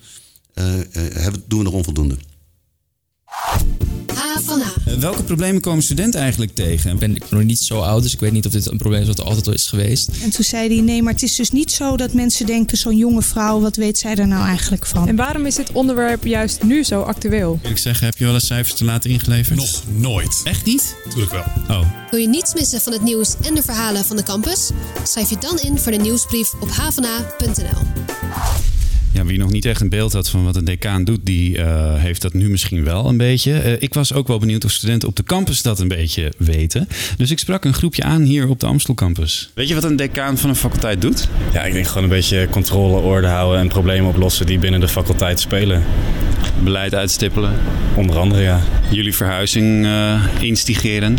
[0.53, 2.17] eh, eh, doen we nog onvoldoende.
[4.87, 6.91] Eh, welke problemen komen studenten eigenlijk tegen?
[6.91, 9.07] Ik ben nog niet zo oud, dus ik weet niet of dit een probleem is
[9.07, 10.09] wat er altijd al is geweest.
[10.23, 12.97] En toen zei hij: Nee, maar het is dus niet zo dat mensen denken: zo'n
[12.97, 15.07] jonge vrouw, wat weet zij er nou eigenlijk van?
[15.07, 17.59] En waarom is dit onderwerp juist nu zo actueel?
[17.61, 19.57] Wil ik zeggen, heb je wel eens cijfers te laten ingeleverd?
[19.57, 20.41] Nog nooit.
[20.43, 20.95] Echt niet?
[21.05, 21.77] Natuurlijk wel.
[21.77, 21.87] Oh.
[22.11, 24.69] Wil je niets missen van het nieuws en de verhalen van de campus?
[25.03, 28.76] Schrijf je dan in voor de nieuwsbrief op havena.nl.
[29.17, 31.93] Ja, wie nog niet echt een beeld had van wat een decaan doet, die eh,
[31.95, 33.53] heeft dat nu misschien wel een beetje.
[33.59, 36.87] Eh, ik was ook wel benieuwd of studenten op de campus dat een beetje weten.
[37.17, 39.49] Dus ik sprak een groepje aan hier op de Amstel campus.
[39.53, 41.27] Weet je wat een decaan van een faculteit doet?
[41.53, 44.87] Ja, ik denk gewoon een beetje controle, orde houden en problemen oplossen die binnen de
[44.87, 45.83] faculteit spelen.
[46.63, 47.53] Beleid uitstippelen,
[47.95, 48.61] Onder andere, ja.
[48.91, 51.17] jullie verhuizing eh, instigeren.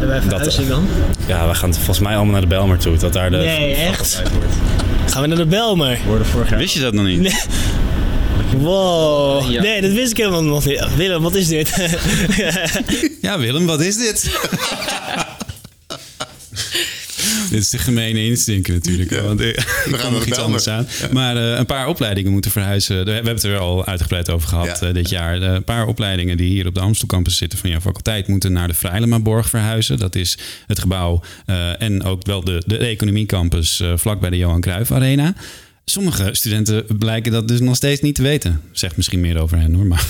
[0.00, 0.86] En wij verhuizing dan?
[1.26, 2.96] Ja, we gaan volgens mij allemaal naar de Belmer toe.
[2.96, 4.22] Dat daar de Nee, echt?
[4.22, 4.85] wordt.
[5.06, 5.98] Gaan we naar de Belmer?
[6.06, 6.58] Worden vorig jaar...
[6.58, 7.20] Wist je dat nog niet?
[7.20, 7.34] Nee.
[8.56, 9.50] Wow.
[9.50, 9.62] Ja.
[9.62, 10.86] Nee, dat wist ik helemaal nog niet.
[10.96, 11.96] Willem, wat is dit?
[13.20, 14.30] Ja, Willem, wat is dit?
[17.50, 19.10] dit is de gemene instinker natuurlijk.
[19.20, 20.86] Want er gaan nog iets anders aan.
[21.12, 23.04] Maar eh, een paar opleidingen moeten verhuizen.
[23.04, 24.86] We hebben het er al uitgebreid over gehad Ja.
[24.88, 25.42] eh, dit jaar.
[25.42, 28.28] Eh, een paar opleidingen die hier op de Amstel campus zitten van jouw faculteit...
[28.28, 29.98] moeten naar de Vrijlemaborg verhuizen.
[29.98, 31.22] Dat is het gebouw
[31.78, 33.80] en ook wel de, de economiecampus...
[33.80, 35.34] eh vlak bij de Johan Cruijff Arena.
[35.84, 38.60] Sommige studenten blijken dat dus nog steeds niet te weten.
[38.72, 40.06] Zegt misschien meer over hen hoor, maar...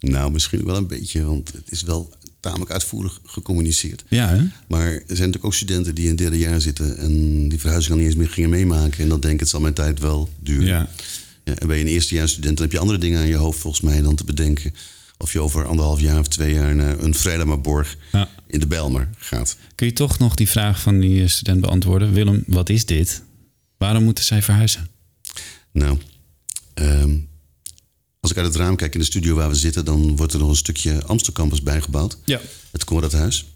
[0.00, 2.12] Nou, misschien wel een beetje, want het is wel
[2.48, 4.04] tamelijk uitvoerig gecommuniceerd.
[4.08, 4.42] Ja, hè?
[4.68, 7.92] Maar er zijn natuurlijk ook studenten die in het derde jaar zitten en die verhuizing
[7.92, 9.02] al niet eens meer gingen meemaken.
[9.02, 10.66] En dan denk ik, het zal mijn tijd wel duren.
[10.66, 10.88] Ja.
[11.44, 13.82] Ja, en ben je een eerstejaarsstudent, dan heb je andere dingen aan je hoofd volgens
[13.82, 14.74] mij dan te bedenken.
[15.18, 18.28] Of je over anderhalf jaar of twee jaar naar een Vrijdamarborg Ja.
[18.46, 19.56] in de Bijlmer gaat.
[19.74, 22.12] Kun je toch nog die vraag van die eh, student beantwoorden?
[22.12, 23.22] Willem, wat is dit?
[23.78, 24.88] Waarom moeten zij verhuizen?
[25.72, 25.98] Nou,
[26.74, 27.10] ehm,
[28.20, 30.38] als ik uit het raam kijk in de studio waar we zitten, dan wordt er
[30.38, 32.16] nog een stukje Amstelcampus bijgebouwd.
[32.24, 32.40] Ja.
[32.70, 33.46] Het Conradhuis.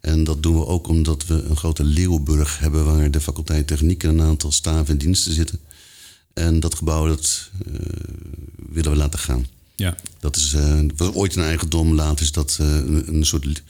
[0.00, 4.02] En dat doen we ook omdat we een grote Leeuwburg hebben waar de faculteit techniek
[4.02, 5.58] en een aantal staven en diensten zitten.
[6.32, 7.72] En dat gebouw dat, eh,
[8.72, 9.46] willen we laten gaan.
[9.76, 9.96] Ja.
[10.20, 13.62] Dat is, eh, was ooit een eigendom, later is dat eh, een, een soort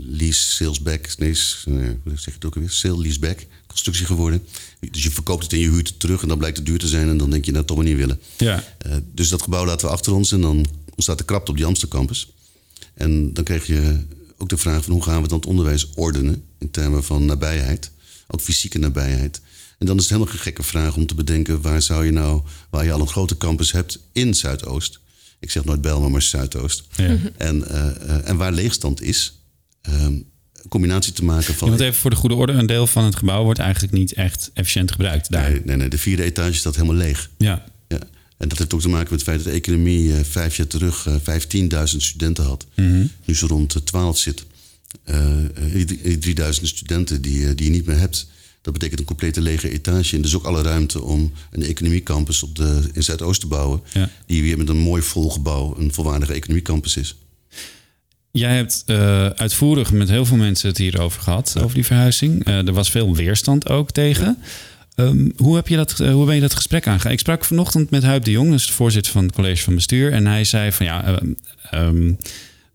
[0.00, 2.70] lease salesback, nee, s- eh, hoe zeg je het ook alweer?
[2.70, 3.46] Sale leaseback
[3.82, 4.44] constructie geworden.
[4.90, 6.88] Dus je verkoopt het en je huurt het terug en dan blijkt het duur te
[6.88, 8.20] zijn en dan denk je, nou toch maar niet willen.
[8.36, 8.64] Ja.
[8.78, 11.66] Eh, dus dat gebouw laten we achter ons en dan ontstaat de krapte op die
[11.66, 12.32] Amstercampus.
[12.94, 14.04] En dan krijg je
[14.36, 17.90] ook de vraag van hoe gaan we dan het onderwijs ordenen in termen van nabijheid,
[18.26, 19.40] ook fysieke nabijheid.
[19.78, 22.42] En dan is het helemaal geen gekke vraag om te bedenken waar zou je nou,
[22.70, 25.00] waar je al een grote campus hebt in Zuidoost.
[25.40, 26.84] Ik zeg nooit Bijlmer, maar Zuidoost.
[26.96, 27.16] Ja.
[27.36, 29.40] En, eh, eh, en waar leegstand is,
[29.80, 30.26] ehm, een
[30.68, 31.68] combinatie te maken van.
[31.68, 34.12] Ja, want even voor de goede orde, een deel van het gebouw wordt eigenlijk niet
[34.12, 35.50] echt efficiënt gebruikt daar.
[35.50, 37.30] Nee, nee, nee, de vierde etage staat helemaal leeg.
[37.38, 37.64] Ja.
[37.88, 37.98] Ja.
[38.36, 40.66] En dat heeft ook te maken met het feit dat de economie eh, vijf jaar
[40.66, 42.66] terug eh 15.000 studenten had.
[42.74, 43.06] Mhm.
[43.24, 44.44] Nu ze rond de 12 zit.
[45.04, 48.26] Eh, eh, die, die 3000 studenten die, eh, die je niet meer hebt.
[48.62, 50.16] Dat betekent een complete lege etage.
[50.16, 53.80] En dus ook alle ruimte om een economiecampus op de, in Zuidoost te bouwen.
[53.92, 54.10] Ja.
[54.26, 57.16] Die weer met een mooi vol gebouw een volwaardige economiecampus is.
[58.38, 62.44] Jij hebt eh, uitvoerig met heel veel mensen het hierover gehad, over die verhuizing.
[62.44, 64.38] Eh, er was veel weerstand ook tegen.
[64.94, 67.12] Ehm, hoe, heb je dat, eh, hoe ben je dat gesprek aangegaan?
[67.12, 69.74] Ik sprak vanochtend met Huip de Jong, dat is de voorzitter van het college van
[69.74, 70.12] bestuur.
[70.12, 71.20] En hij zei van ja,
[71.70, 72.12] ehm,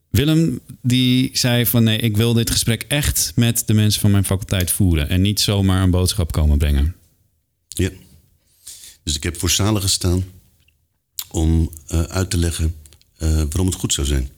[0.09, 4.25] Willem die zei van nee, ik wil dit gesprek echt met de mensen van mijn
[4.25, 5.09] faculteit voeren.
[5.09, 6.95] En niet zomaar een boodschap komen brengen.
[7.67, 7.89] Ja.
[9.03, 10.23] Dus ik heb voor Salen gestaan
[11.31, 11.71] om
[12.07, 12.75] uit te leggen
[13.17, 14.29] waarom het goed zou zijn.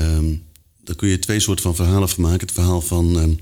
[0.00, 0.34] Ehm
[0.90, 2.40] daar kun je twee soorten van verhalen van maken.
[2.40, 3.32] Het verhaal van ehm,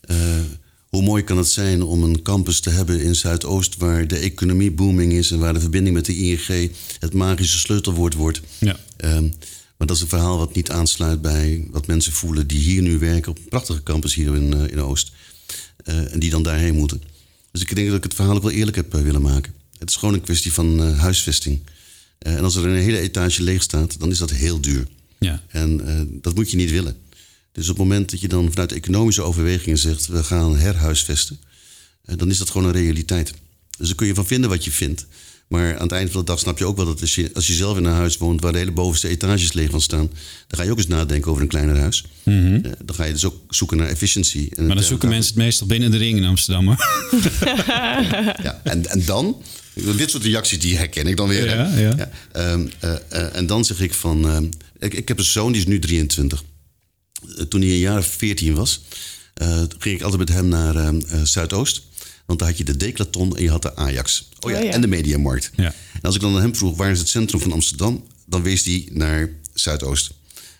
[0.00, 0.40] eh,
[0.88, 3.76] hoe mooi kan het zijn om een campus te hebben in Zuidoost...
[3.76, 8.14] waar de economie booming is en waar de verbinding met de ING het magische sleutelwoord
[8.14, 8.40] wordt.
[8.58, 8.76] Ja.
[8.96, 9.28] Ehm,
[9.76, 12.98] maar dat is een verhaal wat niet aansluit bij wat mensen voelen die hier nu
[12.98, 15.12] werken op een prachtige campus hier in, eh, in Oost.
[15.76, 17.02] Eh, en die dan daarheen moeten.
[17.50, 19.54] Dus ik denk dat ik het verhaal ook wel eerlijk heb willen maken.
[19.78, 21.60] Het is gewoon een kwestie van huisvesting.
[22.18, 24.86] En als er een hele etage leeg staat, dan is dat heel duur.
[25.18, 25.42] Ja.
[25.48, 26.96] En eh, dat moet je niet willen.
[27.52, 30.06] Dus op het moment dat je dan vanuit economische overwegingen zegt...
[30.06, 31.38] we gaan herhuisvesten,
[32.04, 33.32] eh, dan is dat gewoon een realiteit.
[33.78, 35.06] Dus daar kun je van vinden wat je vindt.
[35.48, 37.46] Maar aan het eind van de dag snap je ook wel dat als je, als
[37.46, 38.40] je zelf in een huis woont...
[38.40, 40.10] waar de hele bovenste etages leeg van staan...
[40.46, 42.04] dan ga je ook eens nadenken over een kleiner huis.
[42.24, 42.32] Eh,
[42.84, 43.88] dan ga je dus ook zoeken naar.
[43.88, 44.66] En Mhm.
[44.66, 46.66] Maar dan zoeken mensen het meestal binnen de ring in Amsterdam.
[46.66, 46.76] hoor.
[48.42, 49.42] Ja, en, en dan,
[49.74, 51.46] dit soort reacties die herken ik dan weer.
[51.46, 52.10] Ja, ja.
[52.32, 54.44] ehm, eh, eh, en dan zeg ik van, ehm,
[54.78, 56.44] ik, ik heb een zoon die is nu 23.
[57.36, 58.82] Eh, toen hij een jaar of 14 was,
[59.34, 61.82] eh, ging ik altijd met hem naar eh, Zuidoost.
[62.26, 64.28] Want daar had je de Declaton en je had de Ajax.
[64.40, 64.70] Oh ja, Oh ja.
[64.70, 65.50] en de Mediamarkt.
[65.56, 65.74] Ja.
[65.92, 68.06] En als ik dan aan hem vroeg, waar is het centrum van Amsterdam?
[68.26, 70.10] Dan wees hij naar Zuidoost.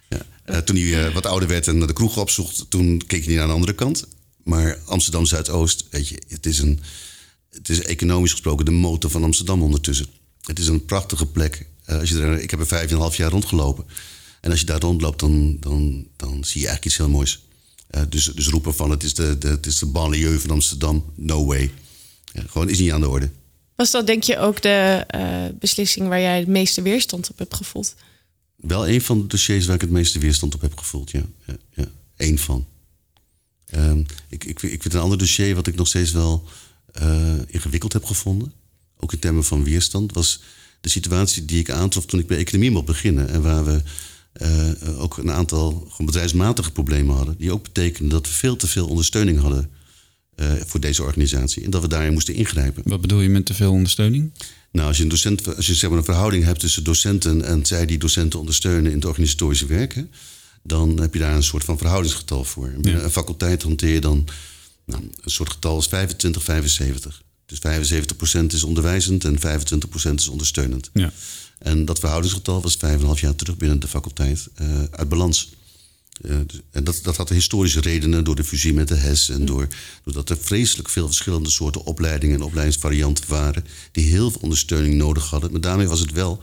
[0.09, 0.27] Ja.
[0.45, 3.47] Eh, toen hij wat ouder werd en naar de kroeg opzocht, toen keek hij naar
[3.47, 4.07] de andere kant.
[4.45, 6.81] Maar Amsterdam Zuidoost, weet je, het is, een,
[7.51, 10.07] het is economisch gesproken de motor van Amsterdam ondertussen.
[10.41, 11.67] Het is een prachtige plek.
[11.87, 13.85] Eh, als je er, ik heb er vijf en een half jaar rondgelopen.
[14.41, 17.45] En als je daar rondloopt, dan, dan, dan zie je eigenlijk iets heel moois.
[17.87, 21.13] Eh, dus, dus roepen van het is de, de, het is de banlieue van Amsterdam,
[21.15, 21.71] no way.
[22.47, 23.31] Gewoon is niet aan de orde.
[23.75, 27.55] Was dat denk je ook de eh, beslissing waar jij het meeste weerstand op hebt
[27.55, 27.95] gevoeld?
[28.57, 31.23] Wel een van de dossiers waar ik het meeste weerstand op heb gevoeld, ja.
[31.47, 31.85] ja, ja.
[32.17, 32.67] Eén van.
[33.67, 36.45] Ehm, ik, ik, ik vind een ander dossier wat ik nog steeds wel
[37.47, 38.53] ingewikkeld heb gevonden,
[38.97, 40.41] ook in termen van weerstand, was
[40.81, 43.29] de situatie die ik aantrof toen ik bij economie mocht beginnen.
[43.29, 43.83] En waar we
[44.33, 48.89] eh, ook een aantal bedrijfsmatige problemen hadden, die ook betekenden dat we veel te veel
[48.89, 49.71] ondersteuning hadden
[50.35, 52.83] eh, voor deze organisatie en dat we daarin moesten ingrijpen.
[52.87, 54.33] Wat bedoel je met te veel ondersteuning?
[54.73, 57.67] Nou, als je een, docent, als je zeg maar, een verhouding hebt tussen docenten en
[57.67, 60.11] zij die docenten ondersteunen in het organisatorische werken,
[60.63, 62.73] dan heb je daar een soort van verhoudingsgetal voor.
[62.83, 63.03] Ja.
[63.03, 64.25] een faculteit hanteer je dan
[64.85, 67.23] nou, een soort getal als 25, 75.
[67.47, 70.91] Dus 75% is onderwijzend en 25% is ondersteunend.
[70.93, 71.13] Ja.
[71.59, 75.09] En dat verhoudingsgetal was vijf en een half jaar terug binnen de faculteit eh, uit
[75.09, 75.51] balans.
[76.21, 79.45] Eh, dus- en dat, dat had historische redenen door de fusie met de HES en
[79.45, 79.69] door,
[80.05, 85.31] doordat er vreselijk veel verschillende soorten opleidingen en opleidingsvarianten waren die heel veel ondersteuning nodig
[85.31, 85.51] hadden.
[85.53, 86.43] Maar daarmee was het wel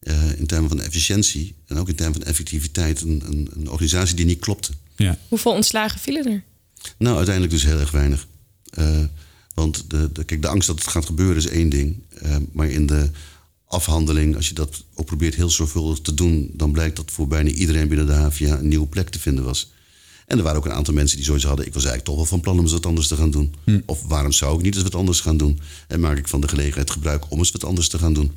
[0.00, 4.16] eh, in termen van efficiëntie en ook in termen van effectiviteit een, een, een organisatie
[4.16, 4.72] die niet klopte.
[4.96, 5.18] Ja.
[5.28, 6.42] Hoeveel ontslagen vielen er?
[6.98, 8.26] Nou, uiteindelijk dus heel erg weinig.
[8.70, 8.98] Eh,
[9.56, 11.96] want de, de, kijk, de angst dat het gaat gebeuren is één ding.
[12.14, 13.10] Eh, maar in de
[13.66, 17.50] afhandeling, als je dat ook probeert heel zorgvuldig te doen, dan blijkt dat voor bijna
[17.50, 19.70] iedereen binnen de HVA een nieuwe plek te vinden was.
[20.26, 22.26] En er waren ook een aantal mensen die zoiets hadden: ik was eigenlijk toch wel
[22.26, 23.54] van plan om eens wat anders te gaan doen.
[23.86, 25.60] Of waarom zou ik niet eens wat anders gaan doen?
[25.88, 28.32] En maak ik van de gelegenheid gebruik om eens wat anders te gaan doen.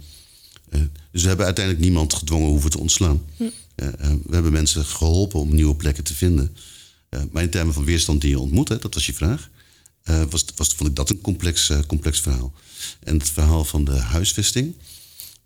[0.69, 3.21] Eh, dus we hebben uiteindelijk niemand gedwongen hoeven te ontslaan.
[3.79, 6.55] Eh, eh, we hebben mensen geholpen om nieuwe plekken te vinden.
[7.09, 9.49] Eh, maar in termen van weerstand die je ontmoet, hè, dat was je vraag,
[10.09, 12.53] eh, was, was, vond ik dat een complex, eh, complex verhaal.
[13.03, 14.75] En het verhaal van de huisvesting.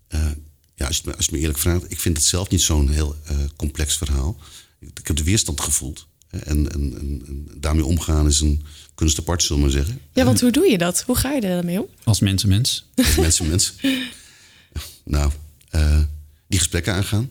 [0.08, 0.30] eh,
[0.76, 2.88] ja, als je, me, als je me eerlijk vraagt, ik vind het zelf niet zo'n
[2.88, 4.36] heel eh, complex verhaal.
[4.80, 6.06] Ik, ik heb de weerstand gevoeld.
[6.28, 8.62] hè, En, en, en, en daarmee omgaan is een
[8.94, 10.00] kunst apart, zullen we maar zeggen.
[10.12, 11.02] Ja, want hoe doe je dat?
[11.06, 11.86] Hoe ga je daarmee om?
[12.04, 12.84] Als mensenmens.
[12.94, 13.74] Als mensen, mensen.
[15.04, 15.32] Nou,
[15.70, 16.00] eh,
[16.48, 17.28] die gesprekken aangaan.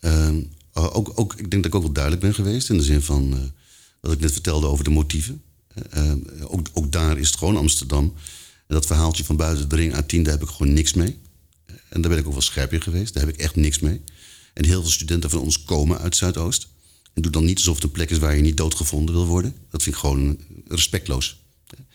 [0.00, 0.30] Eh,
[0.72, 3.32] ook, ook, ik denk dat ik ook wel duidelijk ben geweest in de zin van
[3.32, 3.38] eh,
[4.00, 5.42] wat ik net vertelde over de motieven.
[5.90, 8.14] Eh, eh, ook, ook daar is het gewoon Amsterdam.
[8.66, 11.18] En dat verhaaltje van buiten de ring A10, daar heb ik gewoon niks mee.
[11.88, 13.14] En daar ben ik ook wel scherp in geweest.
[13.14, 14.00] Daar heb ik echt niks mee.
[14.54, 16.68] En heel veel studenten van ons komen uit Zuidoost.
[17.14, 19.54] En doe dan niet alsof het een plek is waar je niet doodgevonden wil worden.
[19.70, 21.40] Dat vind ik gewoon respectloos.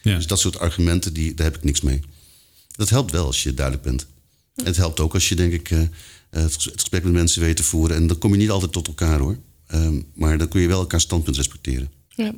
[0.02, 0.16] Ja.
[0.16, 2.00] Dus dat soort argumenten, die, daar heb ik niks mee.
[2.76, 4.08] Dat helpt wel als je duidelijk bent.
[4.56, 5.90] En het helpt ook als je, denk ik, eh, eh,
[6.30, 7.96] het gesprek met mensen weet te voeren.
[7.96, 9.38] En dan kom je niet altijd tot elkaar hoor.
[9.68, 11.92] Ehm, maar dan kun je wel elkaar standpunt respecteren.
[12.10, 12.34] Ja.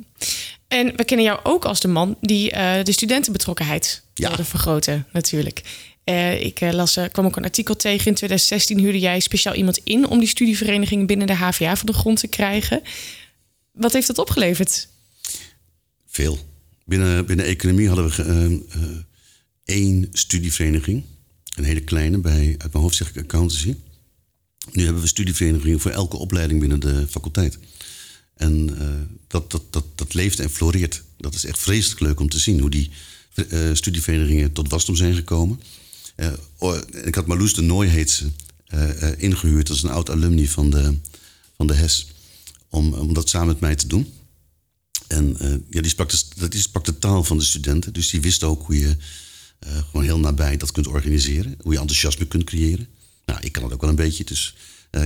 [0.70, 4.28] En we kennen jou ook als de man die eh, de studentenbetrokkenheid Ja.
[4.28, 5.62] wilde vergroten, natuurlijk.
[6.04, 8.06] Eh, ik eh, las, kwam ook een artikel tegen.
[8.06, 11.92] In 2016 huurde jij speciaal iemand in om die studievereniging binnen de HVA van de
[11.92, 12.82] grond te krijgen.
[13.72, 14.88] Wat heeft dat opgeleverd?
[16.06, 16.38] Veel.
[16.84, 19.04] Binnen, binnen economie hadden we
[19.64, 21.04] één studievereniging.
[21.56, 23.74] Een hele kleine, bij, uit mijn hoofd zeg ik accountancy.
[24.72, 27.58] Nu hebben we studieverenigingen voor elke opleiding binnen de faculteit.
[28.40, 28.88] En eh,
[29.26, 31.02] dat, dat, dat, dat leeft en floreert.
[31.18, 32.90] Dat is echt vreselijk leuk om te zien hoe die
[33.34, 35.60] eh, studieverenigingen tot wasdom zijn gekomen.
[36.16, 38.24] Eh, oh, ik had Marloes de Nooy, heet
[38.66, 39.66] eh, eh, ingehuurd.
[39.66, 40.94] Dat is een oud alumni van de,
[41.56, 42.06] van de HES.
[42.68, 44.12] Om, om dat samen met mij te doen.
[45.06, 45.36] En
[45.70, 47.92] ja, die, sprak de, dat- sprak de taal van de studenten.
[47.92, 48.96] Dus die wist ook hoe je
[49.66, 51.54] gewoon heel nabij dat kunt organiseren.
[51.62, 52.88] Hoe je enthousiasme kunt creëren.
[53.26, 54.24] Nou, ik kan het ook wel een beetje.
[54.24, 54.54] Dus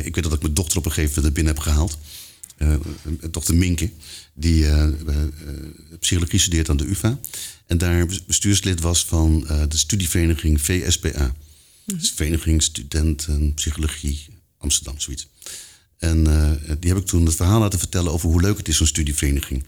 [0.03, 1.99] ik weet dat ik mijn dochter op een gegeven moment binnen heb gehaald.
[2.72, 3.90] Eh, mijn dochter Minke,
[4.35, 5.29] die eh, eh, eh,
[6.00, 7.18] psychologie studeert aan de UvA.
[7.66, 11.35] En daar bestuurslid was van eh, de studievereniging VSPA.
[11.85, 14.27] Dus Vereniging Studenten Psychologie
[14.59, 15.29] Amsterdam, zoiets.
[15.98, 16.50] En eh,
[16.81, 19.64] die heb ik toen het verhaal laten vertellen over hoe leuk het is, zo'n studievereniging.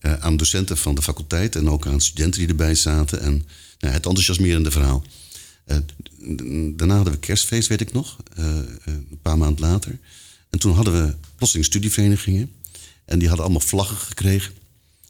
[0.00, 3.20] Eh, aan docenten van de faculteit en ook aan studenten die erbij zaten.
[3.20, 3.32] En
[3.78, 5.04] nou, het enthousiasmerende verhaal.
[5.64, 5.76] Eh,
[6.76, 8.16] daarna hadden we kerstfeest, weet ik nog.
[8.36, 9.98] eh, eh, een paar maanden later.
[10.50, 12.52] En toen hadden we plotseling studieverenigingen.
[13.04, 14.52] En die hadden allemaal vlaggen gekregen.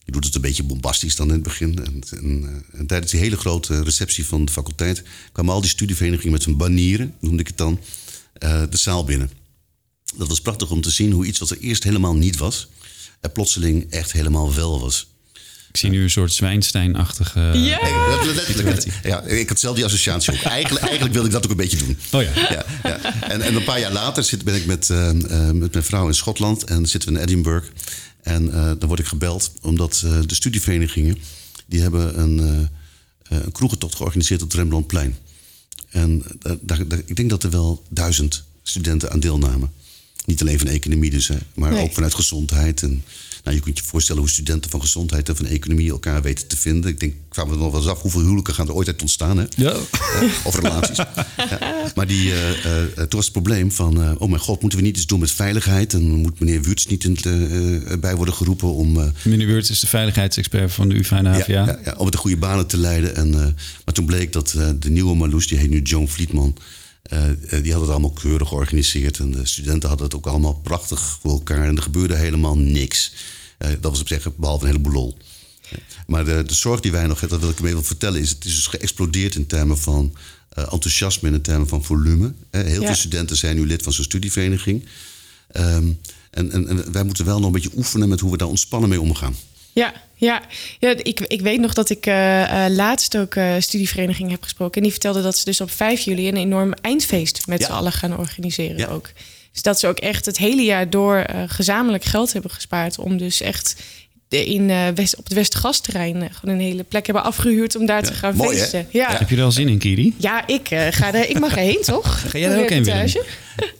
[0.04, 1.78] Je doet het een beetje bombastisch dan in het begin.
[1.84, 5.02] En, eh, en tijdens die hele grote receptie van de faculteit...
[5.32, 7.80] kwamen al die studieverenigingen met hun banieren, noemde ik het dan,
[8.32, 9.30] eh, de zaal binnen.
[10.16, 12.68] Dat was prachtig om te zien hoe iets wat er eerst helemaal niet was...
[13.20, 15.08] er plotseling echt helemaal wel was.
[15.72, 17.40] Ik zie nu een soort Zwijnstein-achtige...
[17.40, 17.52] Ja.
[17.82, 18.86] Nee, dat- letterlijk.
[19.02, 20.40] Ja, ik had zelf die associatie ook.
[20.42, 21.98] Eigenlijk, eigenlijk wilde ik dat ook een beetje doen.
[22.12, 22.30] Oh ja.
[22.34, 23.20] Ja, ja.
[23.28, 26.06] En, en een paar jaar later zit, ben ik met, eh, eh, met mijn vrouw
[26.06, 27.66] in Schotland en zitten we in Edinburgh.
[28.22, 31.18] En eh, dan word ik gebeld omdat eh, de studieverenigingen...
[31.66, 35.16] die hebben een, eh, eh, een kroegentocht georganiseerd op het Rembrandtplein.
[35.90, 39.72] En eh, daar, daar- ik denk dat er wel duizend studenten aan deelnamen.
[40.24, 41.82] Niet alleen van economie dus, hè, maar Nee.
[41.82, 42.82] ook vanuit gezondheid.
[42.82, 43.04] En,
[43.44, 46.56] nou, je kunt je voorstellen hoe studenten van gezondheid en van economie elkaar weten te
[46.56, 46.90] vinden.
[46.90, 49.00] Ik denk, ik vraag me nog wel eens af hoeveel huwelijken gaan er ooit uit
[49.02, 49.38] ontstaan.
[49.38, 49.44] Hè?
[49.56, 49.70] Ja.
[49.72, 50.96] Eh, of relaties.
[51.36, 51.90] ja.
[51.94, 52.50] Maar die, eh,
[52.82, 54.02] eh, toen was het probleem van...
[54.02, 55.92] eh, oh mijn god, moeten we niet iets doen met veiligheid?
[55.94, 59.00] En moet meneer Wurts niet in eh, bij worden geroepen om...
[59.00, 61.44] eh, Meneer Weerts is de veiligheidsexpert van de UvA en HVA.
[61.52, 63.16] ja, ja, ja, om het de goede banen te leiden.
[63.16, 63.40] En, eh,
[63.84, 66.56] maar toen bleek dat eh, de nieuwe Marloes, die heet nu Joan Vlietman...
[67.02, 69.18] eh, eh, die had het allemaal keurig georganiseerd.
[69.18, 71.66] En de studenten hadden het ook allemaal prachtig voor elkaar.
[71.66, 73.12] En er gebeurde helemaal niks.
[73.58, 75.16] Eh, dat was op zich behalve een heleboel lol.
[76.06, 78.20] Maar de, de zorg die wij nog hebben, dat wil ik mee wil vertellen...
[78.20, 80.14] is het is dus geëxplodeerd in termen van
[80.54, 81.28] enthousiasme...
[81.28, 82.32] en in termen van volume.
[82.50, 82.86] Heel Ja.
[82.86, 84.84] veel studenten zijn nu lid van zo'n studievereniging.
[85.52, 85.92] Ehm,
[86.30, 88.08] en, en, en wij moeten wel nog een beetje oefenen...
[88.08, 89.36] met hoe we daar ontspannen mee omgaan.
[89.80, 90.42] Ja, ja.
[90.78, 94.74] ja ik, ik weet nog dat ik eh, eh, laatst ook eh studievereniging heb gesproken.
[94.76, 97.66] En die vertelde dat ze dus op 5 juli een enorm eindfeest met Ja.
[97.66, 98.86] z'n allen gaan organiseren Ja.
[98.86, 99.10] ook.
[99.52, 103.40] Dus dat ze ook echt het hele jaar door gezamenlijk geld hebben gespaard om dus
[103.40, 103.82] echt
[104.38, 108.02] in, eh, West, op het Westergasterrein eh, gewoon een hele plek hebben afgehuurd om daar
[108.02, 108.60] te gaan mooi, hè?
[108.60, 108.86] feesten.
[108.90, 109.16] Ja.
[109.18, 110.14] Heb je er al zin in, Kiri?
[110.16, 112.20] Ja, ik, eh, ga er, ik mag erheen, toch?
[112.30, 113.06] Ga jij er ook heen, Willem?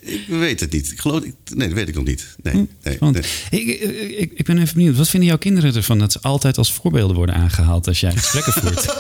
[0.01, 0.91] Ik weet het niet.
[0.93, 2.27] Ik geloof, ik- nee, dat weet ik nog niet.
[2.43, 3.15] Nee, Hm, nee, Want
[3.51, 3.61] nee.
[3.67, 3.81] ik,
[4.19, 4.97] ik, ik ben even benieuwd.
[4.97, 8.53] Wat vinden jouw kinderen ervan dat ze altijd als voorbeelden worden aangehaald als jij gesprekken
[8.53, 8.95] voert?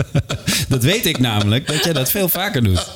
[0.68, 2.90] dat weet ik namelijk, dat jij dat veel vaker doet.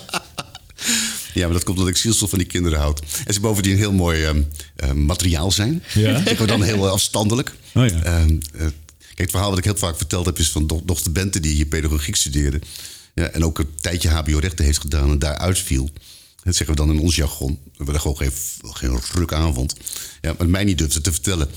[1.35, 3.03] Ja, maar dat komt omdat ik zielsel van die kinderen houd.
[3.25, 4.43] En ze bovendien heel mooi ehm,
[4.77, 5.83] ehm, materiaal zijn.
[5.95, 6.17] Ja?
[6.31, 7.55] Ik word dan heel eh, afstandelijk.
[7.75, 8.03] Oh ja.
[8.03, 8.73] Ehm, eh, kijk,
[9.15, 10.39] het verhaal wat ik heel vaak verteld heb...
[10.39, 12.61] is van do- dochter Bente die hier pedagogiek studeerde.
[13.15, 15.91] Ja, en ook een tijdje hbo-rechten heeft gedaan en daar uitviel.
[16.45, 17.59] Dat zeggen we dan in ons jargon.
[17.77, 19.75] We er gewoon geen, geen ruk aan vond.
[20.21, 21.49] Ja, maar mij niet durfde te vertellen.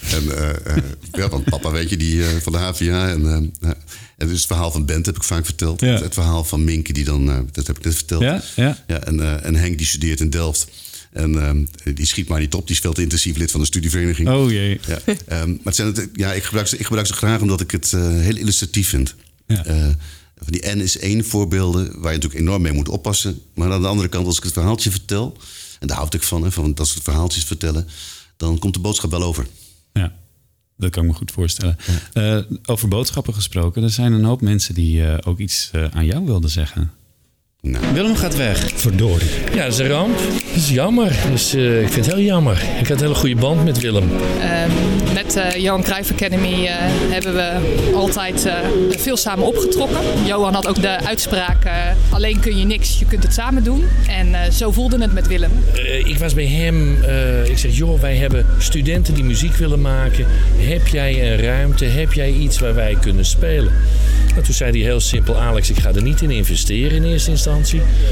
[0.00, 0.76] En, eh,
[1.20, 3.08] ja, want papa, weet je, die van de HVA.
[3.08, 3.54] En,
[4.20, 5.80] en dus het verhaal van Bent heb ik vaak verteld.
[5.80, 6.02] Ja.
[6.02, 8.22] Het verhaal van Minke, die dan, eh, dat heb ik net verteld.
[8.22, 8.76] Ja, ja.
[8.86, 10.68] en, eh, en Henk, die studeert in Delft.
[11.12, 13.66] En ehm, die schiet maar niet op, die is veel te intensief lid van de
[13.66, 14.28] studievereniging.
[14.28, 14.80] Oh jee.
[14.86, 17.60] Ja, ehm, maar het zijn het, ja, ik, gebruik ze, ik gebruik ze graag omdat
[17.60, 19.14] ik het eh, heel illustratief vind.
[19.46, 19.64] Ja.
[20.36, 23.40] Van die N is één voorbeelden waar je natuurlijk enorm mee moet oppassen.
[23.54, 25.36] Maar aan de andere kant, als ik het verhaaltje vertel,
[25.80, 27.88] en daar houd ik van, hè, van dat soort verhaaltjes vertellen,
[28.36, 29.46] dan komt de boodschap wel over.
[30.80, 31.76] Dat kan ik me goed voorstellen.
[32.12, 36.04] Eh, over boodschappen gesproken, er zijn een hoop mensen die eh, ook iets eh, aan
[36.04, 36.90] jou wilden zeggen.
[37.62, 38.70] Nou, Willem gaat weg.
[38.74, 39.28] Verdorie.
[39.54, 40.16] Ja, dat is een ramp.
[40.18, 41.16] Dat is jammer.
[41.30, 42.62] Dus eh, ik vind het heel jammer.
[42.80, 44.10] Ik had een hele goede band met Willem.
[44.40, 44.70] Ehm,
[45.14, 46.74] met de Johan Cruijff Academy eh,
[47.10, 47.50] hebben we
[47.94, 48.54] altijd eh,
[48.90, 49.98] veel samen opgetrokken.
[50.26, 51.72] Johan had ook de uitspraak, eh,
[52.10, 53.84] alleen kun je niks, je kunt het samen doen.
[54.08, 55.50] En eh, zo voelde het met Willem.
[55.74, 57.02] Eh, ik was bij hem.
[57.04, 60.26] eh, ik zeg, joh, wij hebben studenten die muziek willen maken.
[60.56, 61.84] Heb jij een ruimte?
[61.84, 63.72] Heb jij iets waar wij kunnen spelen?
[64.30, 67.30] Nou, toen zei hij heel simpel, Alex, ik ga er niet in investeren in eerste
[67.30, 67.48] instantie.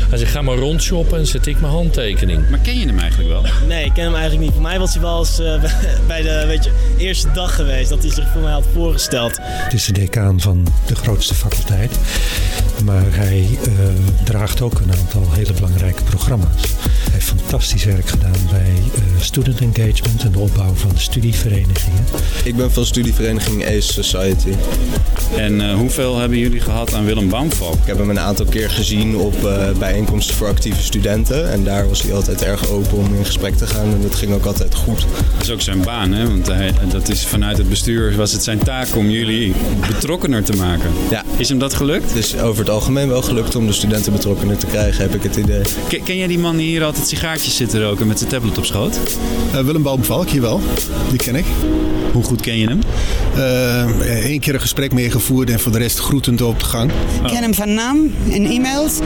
[0.08, 2.50] Hij zegt, ga maar rondshoppen en zet ik mijn handtekening.
[2.50, 3.44] Maar ken je hem eigenlijk wel?
[3.68, 4.52] Nee, ik ken hem eigenlijk niet.
[4.52, 5.62] Voor mij was hij wel eens eh,
[6.06, 7.88] bij de weet je, eerste dag geweest.
[7.88, 9.38] Dat hij zich voor mij had voorgesteld.
[9.40, 11.98] Het is de decaan van de grootste faculteit.
[12.84, 13.70] Maar hij eh,
[14.24, 16.62] draagt ook een aantal hele belangrijke programma's.
[16.82, 22.04] Hij heeft fantastisch werk gedaan bij eh, student engagement en de opbouw van de studieverenigingen.
[22.44, 24.52] Ik ben van studievereniging Ace Society.
[25.36, 27.74] En eh, hoeveel hebben jullie gehad aan Willem Baumvalk?
[27.74, 31.50] Ik heb hem een aantal keer gezien op eh, bijeenkomsten voor actieve studenten.
[31.50, 33.84] En daar was hij altijd erg open om in gesprek te gaan.
[33.94, 35.06] En dat ging ook altijd goed.
[35.36, 36.26] Dat is ook zijn baan, hè?
[36.28, 39.52] Want hij, dat is vanuit het bestuur was het zijn taak om jullie
[39.86, 40.90] betrokkener te maken.
[41.10, 41.24] Ja.
[41.36, 42.08] Is hem dat gelukt?
[42.08, 45.22] Het is over het algemeen wel gelukt om de studenten betrokkener te krijgen, heb ik
[45.22, 45.62] het idee.
[45.88, 48.58] Ken, ken jij die man die hier altijd sigaartjes zit te roken met zijn tablet
[48.58, 49.00] op schoot?
[49.52, 50.60] Willem Baumvalk, hier wel.
[51.10, 51.46] Die ken ik.
[52.12, 52.80] Hoe goed ken je hem?
[54.24, 56.90] Eén keer een gesprek mee gevoerd en voor de rest groetend op de gang.
[57.22, 58.98] Ik ken hem van naam en e-mails.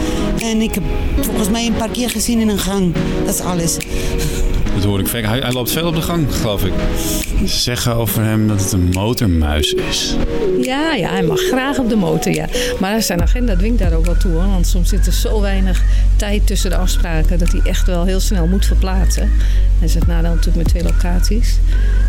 [0.42, 0.83] En ik heb
[1.20, 2.94] volgens mij een paar keer gezien in een gang.
[3.25, 3.77] Dat is alles.
[4.75, 5.25] Dat hoor ik vaak.
[5.25, 6.72] Hij, hij loopt veel op de gang, geloof ik.
[7.38, 10.16] Ze zeggen over hem dat het een motormuis is.
[10.61, 12.46] Ja, ja, hij mag graag op de motor, ja.
[12.81, 14.46] Maar zijn agenda dwingt daar ook wel toe, hoor.
[14.46, 15.83] Want soms zit er zo weinig
[16.16, 17.38] tijd tussen de afspraken...
[17.38, 19.31] dat hij echt wel heel snel moet verplaatsen.
[19.81, 21.59] En zit nadeel natuurlijk met twee locaties.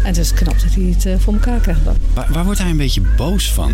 [0.02, 1.96] En het is knap dat hij het eh, voor elkaar krijgt dan.
[2.14, 3.72] Waar, waar wordt hij een beetje boos van?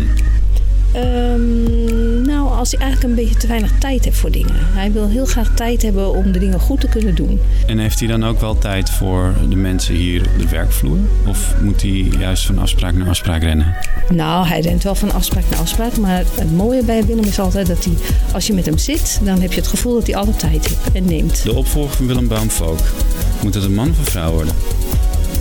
[0.92, 4.54] Ehm, nou, als hij eigenlijk een beetje te weinig tijd heeft voor dingen.
[4.54, 7.40] Hij wil heel graag tijd hebben om de dingen goed te kunnen doen.
[7.66, 10.98] En heeft hij dan ook wel tijd voor de mensen hier op de werkvloer?
[11.26, 13.74] Of moet hij juist van afspraak naar afspraak rennen?
[14.08, 15.96] Nou, hij rent wel van afspraak naar afspraak.
[15.96, 17.94] Maar het mooie bij Willem is altijd dat hij,
[18.32, 20.92] als je met hem zit, dan heb je het gevoel dat hij altijd tijd heeft
[20.92, 21.42] en neemt.
[21.42, 22.78] De opvolger van Willem Baumvalk.
[23.42, 24.54] Moet het een man of een vrouw worden?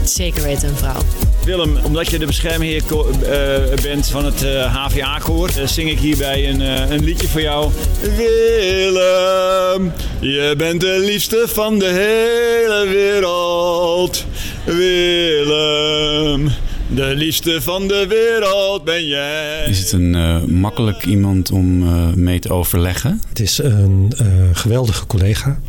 [0.03, 1.01] Zeker weten een vrouw.
[1.45, 6.89] Willem, omdat je de beschermheer eh, bent van het HVA-koor, zing ik hierbij een, eh,
[6.89, 7.71] een liedje voor jou.
[8.15, 14.25] Willem, je bent de liefste van de hele wereld.
[14.65, 16.51] Willem,
[16.95, 19.65] de liefste van de wereld ben jij.
[19.67, 23.21] Is het een eh, makkelijk iemand om eh, mee te overleggen?
[23.29, 25.59] Het is een eh, geweldige collega.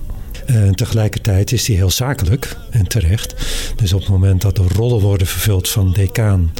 [0.47, 3.35] En tegelijkertijd is hij heel zakelijk en terecht.
[3.77, 6.53] Dus op het moment dat er rollen worden vervuld van decaan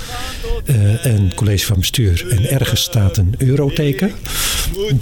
[0.65, 4.13] eh, en college van bestuur en ergens staat een euroteken,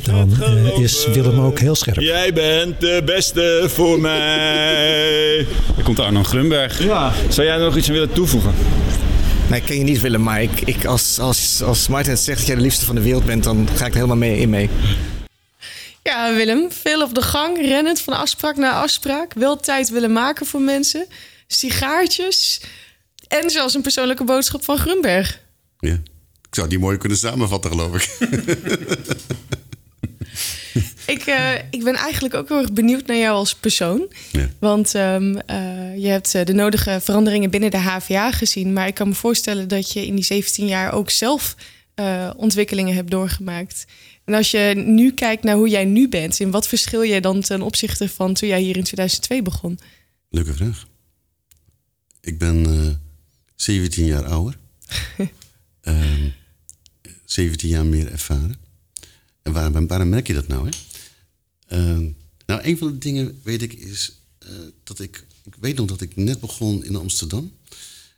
[0.03, 2.01] dan eh, is Willem ook heel scherp.
[2.01, 5.38] Jij bent de beste voor mij.
[5.77, 6.85] Er komt Arno Grunberg.
[6.85, 7.12] Ja.
[7.29, 8.53] Zou jij nog iets aan willen toevoegen?
[9.49, 12.47] Nee, ik ken je niet Willem, maar ik, ik als, als, als Martin zegt dat
[12.47, 14.70] jij de liefste van de wereld bent, dan ga ik er helemaal mee in mee.
[16.03, 19.34] Ja, Willem, veel op de gang, rennend van afspraak naar afspraak.
[19.34, 21.07] Wel tijd willen maken voor mensen.
[21.46, 22.61] Sigaartjes.
[23.28, 25.40] En zelfs een persoonlijke boodschap van Grunberg.
[25.78, 25.92] Ja.
[26.49, 28.16] Ik zou die mooi kunnen samenvatten, geloof ik.
[31.09, 34.12] Ik, eh, ik ben eigenlijk ook heel erg benieuwd naar jou als persoon.
[34.32, 34.49] Ja.
[34.59, 38.72] Want ehm, eh, je hebt eh, de nodige veranderingen binnen de HVA gezien.
[38.72, 41.57] Maar ik kan me voorstellen dat je in die 17 jaar ook zelf
[42.36, 43.84] ontwikkelingen hebt doorgemaakt.
[44.29, 47.41] En als je nu kijkt naar hoe jij nu bent, in wat verschil jij dan
[47.41, 49.79] ten opzichte van toen jij hier in 2002 begon?
[50.29, 50.89] Leuke vraag.
[52.20, 52.95] Ik ben eh
[53.55, 54.59] 17 jaar ouder.
[55.81, 56.29] Ehm,
[57.24, 58.57] 17 jaar meer ervaren.
[59.43, 60.68] En waarom, waarom merk je dat nou?
[60.68, 60.76] Hè?
[61.76, 62.11] Ehm,
[62.47, 64.49] nou, een van de dingen weet ik is eh,
[64.85, 65.26] dat ik...
[65.45, 67.53] Ik weet nog dat ik net begon in Amsterdam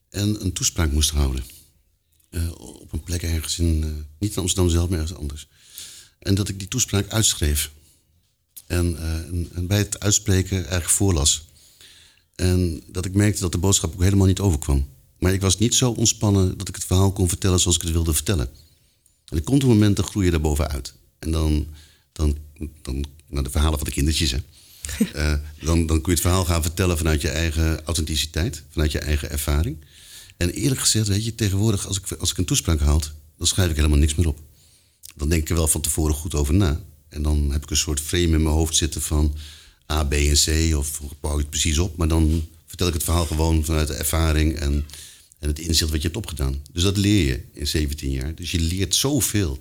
[0.09, 1.45] en een toespraak moest houden.
[2.31, 3.83] Eh, op een plek ergens in...
[3.83, 5.49] eh, niet in Amsterdam zelf, maar ergens anders.
[6.21, 7.71] En dat ik die toespraak uitschreef.
[8.66, 11.49] En, eh, en, en bij het uitspreken eigenlijk voorlas.
[12.35, 14.89] En dat ik merkte dat de boodschap ook helemaal niet overkwam.
[15.18, 17.93] Maar ik was niet zo ontspannen dat ik het verhaal kon vertellen zoals ik het
[17.93, 18.49] wilde vertellen.
[19.25, 20.95] En er komt een moment, dan groei je daar bovenuit.
[21.18, 21.66] En dan,
[22.12, 22.37] dan,
[22.83, 24.39] dan nou, de verhalen van de kindertjes, hè.
[25.12, 28.99] Eh, dan, dan kun je het verhaal gaan vertellen vanuit je eigen authenticiteit, vanuit je
[28.99, 29.85] eigen ervaring.
[30.37, 33.71] En eerlijk gezegd, weet je, tegenwoordig, als ik, als ik een toespraak houd, dan schrijf
[33.71, 34.39] ik helemaal niks meer op.
[35.17, 36.81] Dan denk ik er wel van tevoren goed over na.
[37.09, 39.35] En dan heb ik een soort frame in mijn hoofd zitten van
[39.93, 41.97] A, B en C, of hoe bouw ik het precies op.
[41.97, 44.87] Maar dan vertel ik het verhaal gewoon vanuit de ervaring en,
[45.39, 46.63] en het inzicht wat je hebt opgedaan.
[46.73, 48.35] Dus dat leer je in 17 jaar.
[48.35, 49.59] Dus je leert zoveel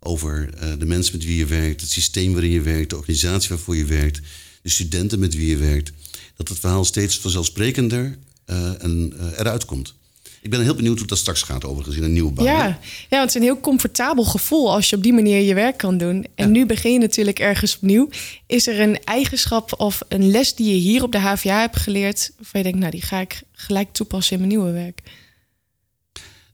[0.00, 3.48] over eh, de mensen met wie je werkt, het systeem waarin je werkt, de organisatie
[3.48, 4.20] waarvoor je werkt,
[4.62, 5.92] de studenten met wie je werkt.
[6.36, 9.94] Dat het verhaal steeds vanzelfsprekender eh, en, eh, eruit komt.
[10.42, 12.46] Ik ben heel benieuwd hoe dat straks gaat, overigens, in een nieuwe baan.
[12.46, 12.52] hè?
[12.52, 12.66] Ja.
[12.66, 12.78] ja,
[13.08, 15.98] want het is een heel comfortabel gevoel als je op die manier je werk kan
[15.98, 16.26] doen.
[16.34, 18.08] En nu begin je natuurlijk ergens opnieuw.
[18.46, 22.32] Is er een eigenschap of een les die je hier op de HVA hebt geleerd...
[22.36, 25.02] waarvan je denkt, nou, die ga ik gelijk toepassen in mijn nieuwe werk?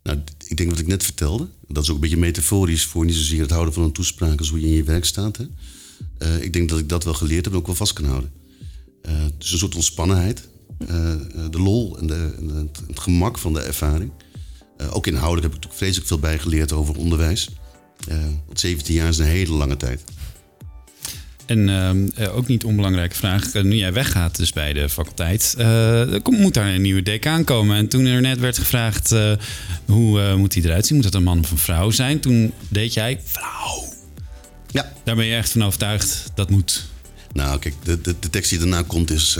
[0.02, 1.48] Nou, ik denk wat ik net vertelde.
[1.68, 4.48] Dat is ook een beetje metaforisch voor niet zozeer het houden van een toespraak als
[4.50, 5.36] hoe je in je werk staat.
[5.36, 5.44] Hè?
[6.18, 8.32] Eh, ik denk dat ik dat wel geleerd heb en ook wel vast kan houden.
[9.02, 10.48] Eh, dus een soort ontspannenheid.
[10.78, 11.18] Eh, eh,
[11.50, 14.10] de lol en, de, en het, gemak van de ervaring.
[14.76, 17.48] Eh, ook inhoudelijk heb ik natuurlijk vreselijk veel bijgeleerd over onderwijs.
[18.46, 20.04] Want 17 jaar is een hele lange tijd.
[21.46, 23.52] En ehm, eh, ook niet onbelangrijke vraag.
[23.52, 25.54] nu jij weggaat dus bij de faculteit,
[26.22, 27.76] komt- moet daar een nieuwe decaan komen.
[27.76, 29.14] En toen er net werd gevraagd,
[29.84, 30.96] hoe moet die eruit zien?
[30.96, 32.20] Moet dat een man of een vrouw zijn?
[32.20, 33.84] Toen deed jij vrouw.
[34.70, 34.92] Ja.
[35.04, 36.86] Daar ben je echt van overtuigd, dat moet.
[37.32, 39.38] Nou, kijk, de, de, de tekst die daarna komt is...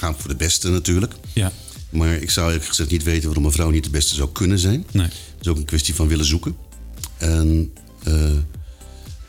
[0.00, 1.14] gaan voor de beste natuurlijk.
[1.32, 1.52] Ja.
[1.90, 4.58] Maar ik zou eerlijk gezegd niet weten waarom een vrouw niet de beste zou kunnen
[4.58, 4.86] zijn.
[4.92, 5.06] Nee.
[5.06, 6.56] Het is ook een kwestie van willen zoeken.
[7.18, 7.72] En
[8.02, 8.14] eh,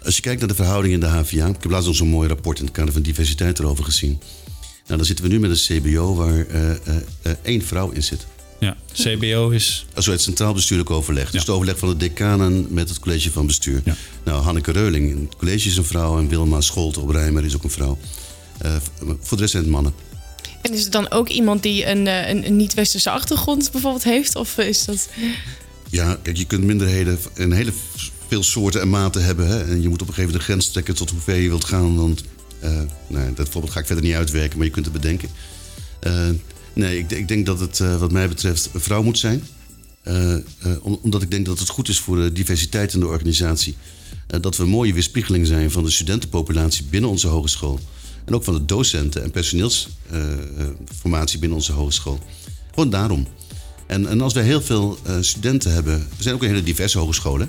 [0.03, 1.47] als je kijkt naar de verhouding in de HVA...
[1.47, 4.19] Ik heb laatst nog zo'n mooi rapport in het kader van diversiteit erover gezien.
[4.85, 8.25] Nou, dan zitten we nu met een CBO waar eh, eh, één vrouw in zit.
[8.59, 9.85] Ja, CBO is...
[9.93, 11.31] Also het Centraal Bestuurlijk Overleg.
[11.31, 13.83] Dus het overleg van de decanen met het college van bestuur.
[14.23, 16.17] Nou, Hanneke Reuling in het college is een vrouw...
[16.17, 17.97] en Wilma Scholte op Rijmer is ook een vrouw.
[19.19, 19.93] Voor de rest zijn het mannen.
[20.61, 24.35] En is het dan ook iemand die een, eh, een, een niet-westerse achtergrond bijvoorbeeld heeft?
[24.35, 25.09] Of is dat...
[25.89, 27.71] Ja, kijk, je kunt minderheden in hele
[28.27, 29.47] veel soorten en maten hebben.
[29.47, 29.63] Hè?
[29.63, 31.65] En je moet op een gegeven moment de grens trekken tot hoe ver je wilt
[31.65, 31.95] gaan.
[31.95, 32.23] Want,
[32.59, 35.29] eh, nou, dat voorbeeld ga ik verder niet uitwerken, maar je kunt het bedenken.
[35.99, 36.27] Eh,
[36.73, 39.43] nee, ik, ik denk dat het eh, wat mij betreft een vrouw moet zijn.
[40.03, 40.41] Eh, eh,
[40.81, 43.75] om- omdat ik denk dat het goed is voor de diversiteit in de organisatie.
[44.27, 47.79] Eh, dat we een mooie weerspiegeling zijn van de studentenpopulatie binnen onze hogeschool.
[48.25, 52.19] En ook van de docenten en personeelsformatie binnen onze hogeschool.
[52.69, 53.27] Gewoon daarom.
[53.87, 56.97] En, en als wij heel veel eh, studenten hebben, we zijn ook een hele diverse
[56.97, 57.39] hogeschool.
[57.39, 57.45] hè?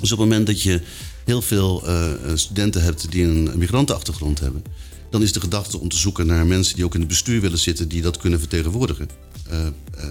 [0.00, 0.80] Dus op het moment dat je
[1.24, 4.64] heel veel eh, studenten hebt die een migrantenachtergrond hebben,
[5.10, 7.58] dan is de gedachte om te zoeken naar mensen die ook in het bestuur willen
[7.58, 9.08] zitten, die dat kunnen vertegenwoordigen.
[9.48, 9.58] Eh,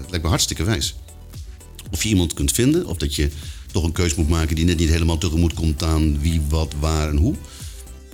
[0.08, 0.94] lijkt me hartstikke wijs.
[1.90, 3.30] Of je iemand kunt vinden, of dat je
[3.72, 7.08] toch een keus moet maken die net niet helemaal tegemoet komt aan wie, wat, waar
[7.08, 7.34] en hoe.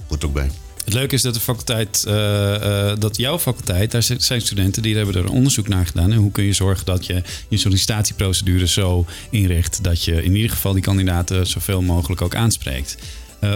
[0.08, 0.50] Hoort ook bij.
[0.84, 4.96] Het leuke is dat de faculteit, eh, eh, dat jouw faculteit, daar zijn studenten die
[4.96, 6.10] hebben er een onderzoek naar gedaan.
[6.12, 10.50] En hoe kun je zorgen dat je je sollicitatieprocedure zo inricht dat je in ieder
[10.50, 12.96] geval die kandidaten zoveel mogelijk ook aanspreekt.
[13.40, 13.54] Eh,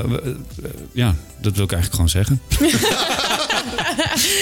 [0.93, 2.41] ja, dat wil ik eigenlijk gewoon zeggen.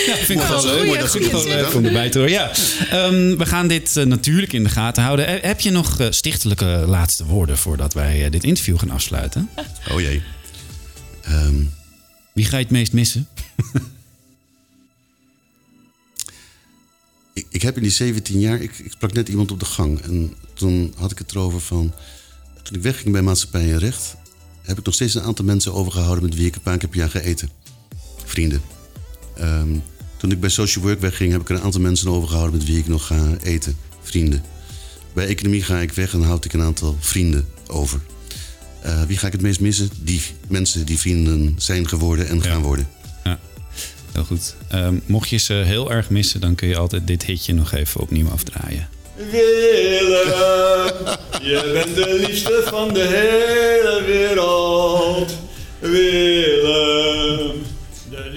[0.06, 0.84] Ja, vind ik Nou, gewoon leuk.
[0.86, 2.32] goeie- Dat vind ik goeie gewoon leuk om erbij te horen.
[2.32, 2.50] Ja.
[2.90, 5.40] Ehm, we gaan dit natuurlijk in de gaten houden.
[5.42, 9.48] Heb je nog stichtelijke laatste woorden voordat wij dit interview gaan afsluiten?
[9.90, 10.22] Oh jee.
[11.22, 11.54] Ehm,
[12.34, 13.28] Wie ga je het meest missen?
[17.32, 20.00] ik, ik heb in die 17 jaar, ik, ik sprak net iemand op de gang.
[20.00, 21.92] En toen had ik het erover van.
[22.62, 24.16] Toen ik wegging bij Maatschappij en Recht,
[24.62, 26.98] heb ik nog steeds een aantal mensen overgehouden met wie ik een paar keer per
[26.98, 27.50] jaar ga eten.
[28.24, 28.62] Vrienden.
[29.36, 29.76] Ehm,
[30.16, 32.78] toen ik bij Social Work wegging, heb ik er een aantal mensen overgehouden met wie
[32.78, 33.76] ik nog ga eten.
[34.02, 34.42] Vrienden.
[35.12, 38.00] Bij economie ga ik weg en houd ik een aantal vrienden over.
[38.84, 39.88] Eh, wie ga ik het meest missen?
[40.00, 42.88] Die mensen die vrienden zijn geworden en gaan worden.
[44.14, 44.54] Heel goed.
[44.68, 48.00] Ehm, mocht je ze heel erg missen, dan kun je altijd dit hitje nog even
[48.00, 48.88] opnieuw afdraaien.
[49.16, 49.40] Willem,
[51.42, 55.32] je bent de liefste van de hele wereld.
[55.78, 57.23] Willem,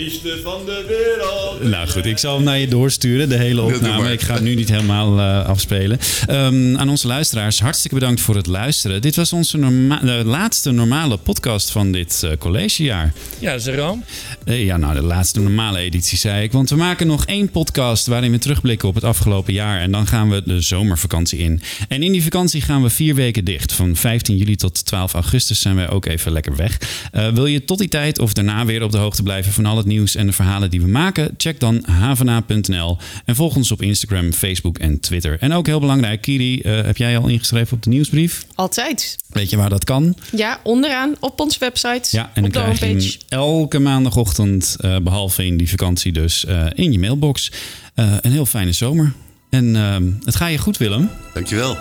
[0.07, 1.71] liefste van de wereld.
[1.71, 4.11] Nou goed, ik zal hem naar je doorsturen, de hele opname.
[4.11, 5.99] Ik ga het nu niet helemaal eh, afspelen.
[6.27, 9.01] Ehm, aan onze luisteraars, hartstikke bedankt voor het luisteren.
[9.01, 13.13] Dit was onze norma- de laatste normale podcast van dit eh, collegejaar.
[13.39, 14.05] Ja, dat is een ramp.
[14.45, 16.51] Eh, ja, nou, de laatste normale editie zei ik.
[16.51, 19.79] Want we maken nog één podcast waarin we terugblikken op het afgelopen jaar.
[19.81, 21.61] En dan gaan we de zomervakantie in.
[21.87, 23.73] En in die vakantie gaan we vier weken dicht.
[23.73, 26.77] Van 15 juli tot 12 augustus zijn wij ook even lekker weg.
[27.11, 29.77] Eh, wil je tot die tijd of daarna weer op de hoogte blijven van al
[29.77, 31.33] het nieuws en de verhalen die we maken?
[31.37, 32.97] Check dan havena.nl.
[33.25, 35.37] En volg ons op Instagram, Facebook en Twitter.
[35.39, 38.45] En ook heel belangrijk, Kiri, eh, heb jij al ingeschreven op de nieuwsbrief?
[38.55, 39.17] Altijd.
[39.27, 40.15] Weet je waar dat kan?
[40.35, 42.15] Ja, onderaan op onze website.
[42.17, 43.17] Ja, en dan op de krijg je hem homepage.
[43.29, 47.51] elke maandagochtend, eh, behalve in die vakantie dus, eh, in je mailbox.
[47.93, 49.13] Eh, een heel fijne zomer.
[49.49, 51.09] En ehm, het gaat je goed, Willem.
[51.33, 51.77] Dankjewel.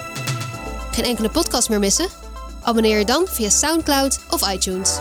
[0.91, 2.09] Geen enkele podcast meer missen?
[2.63, 5.01] Abonneer je dan via SoundCloud of iTunes.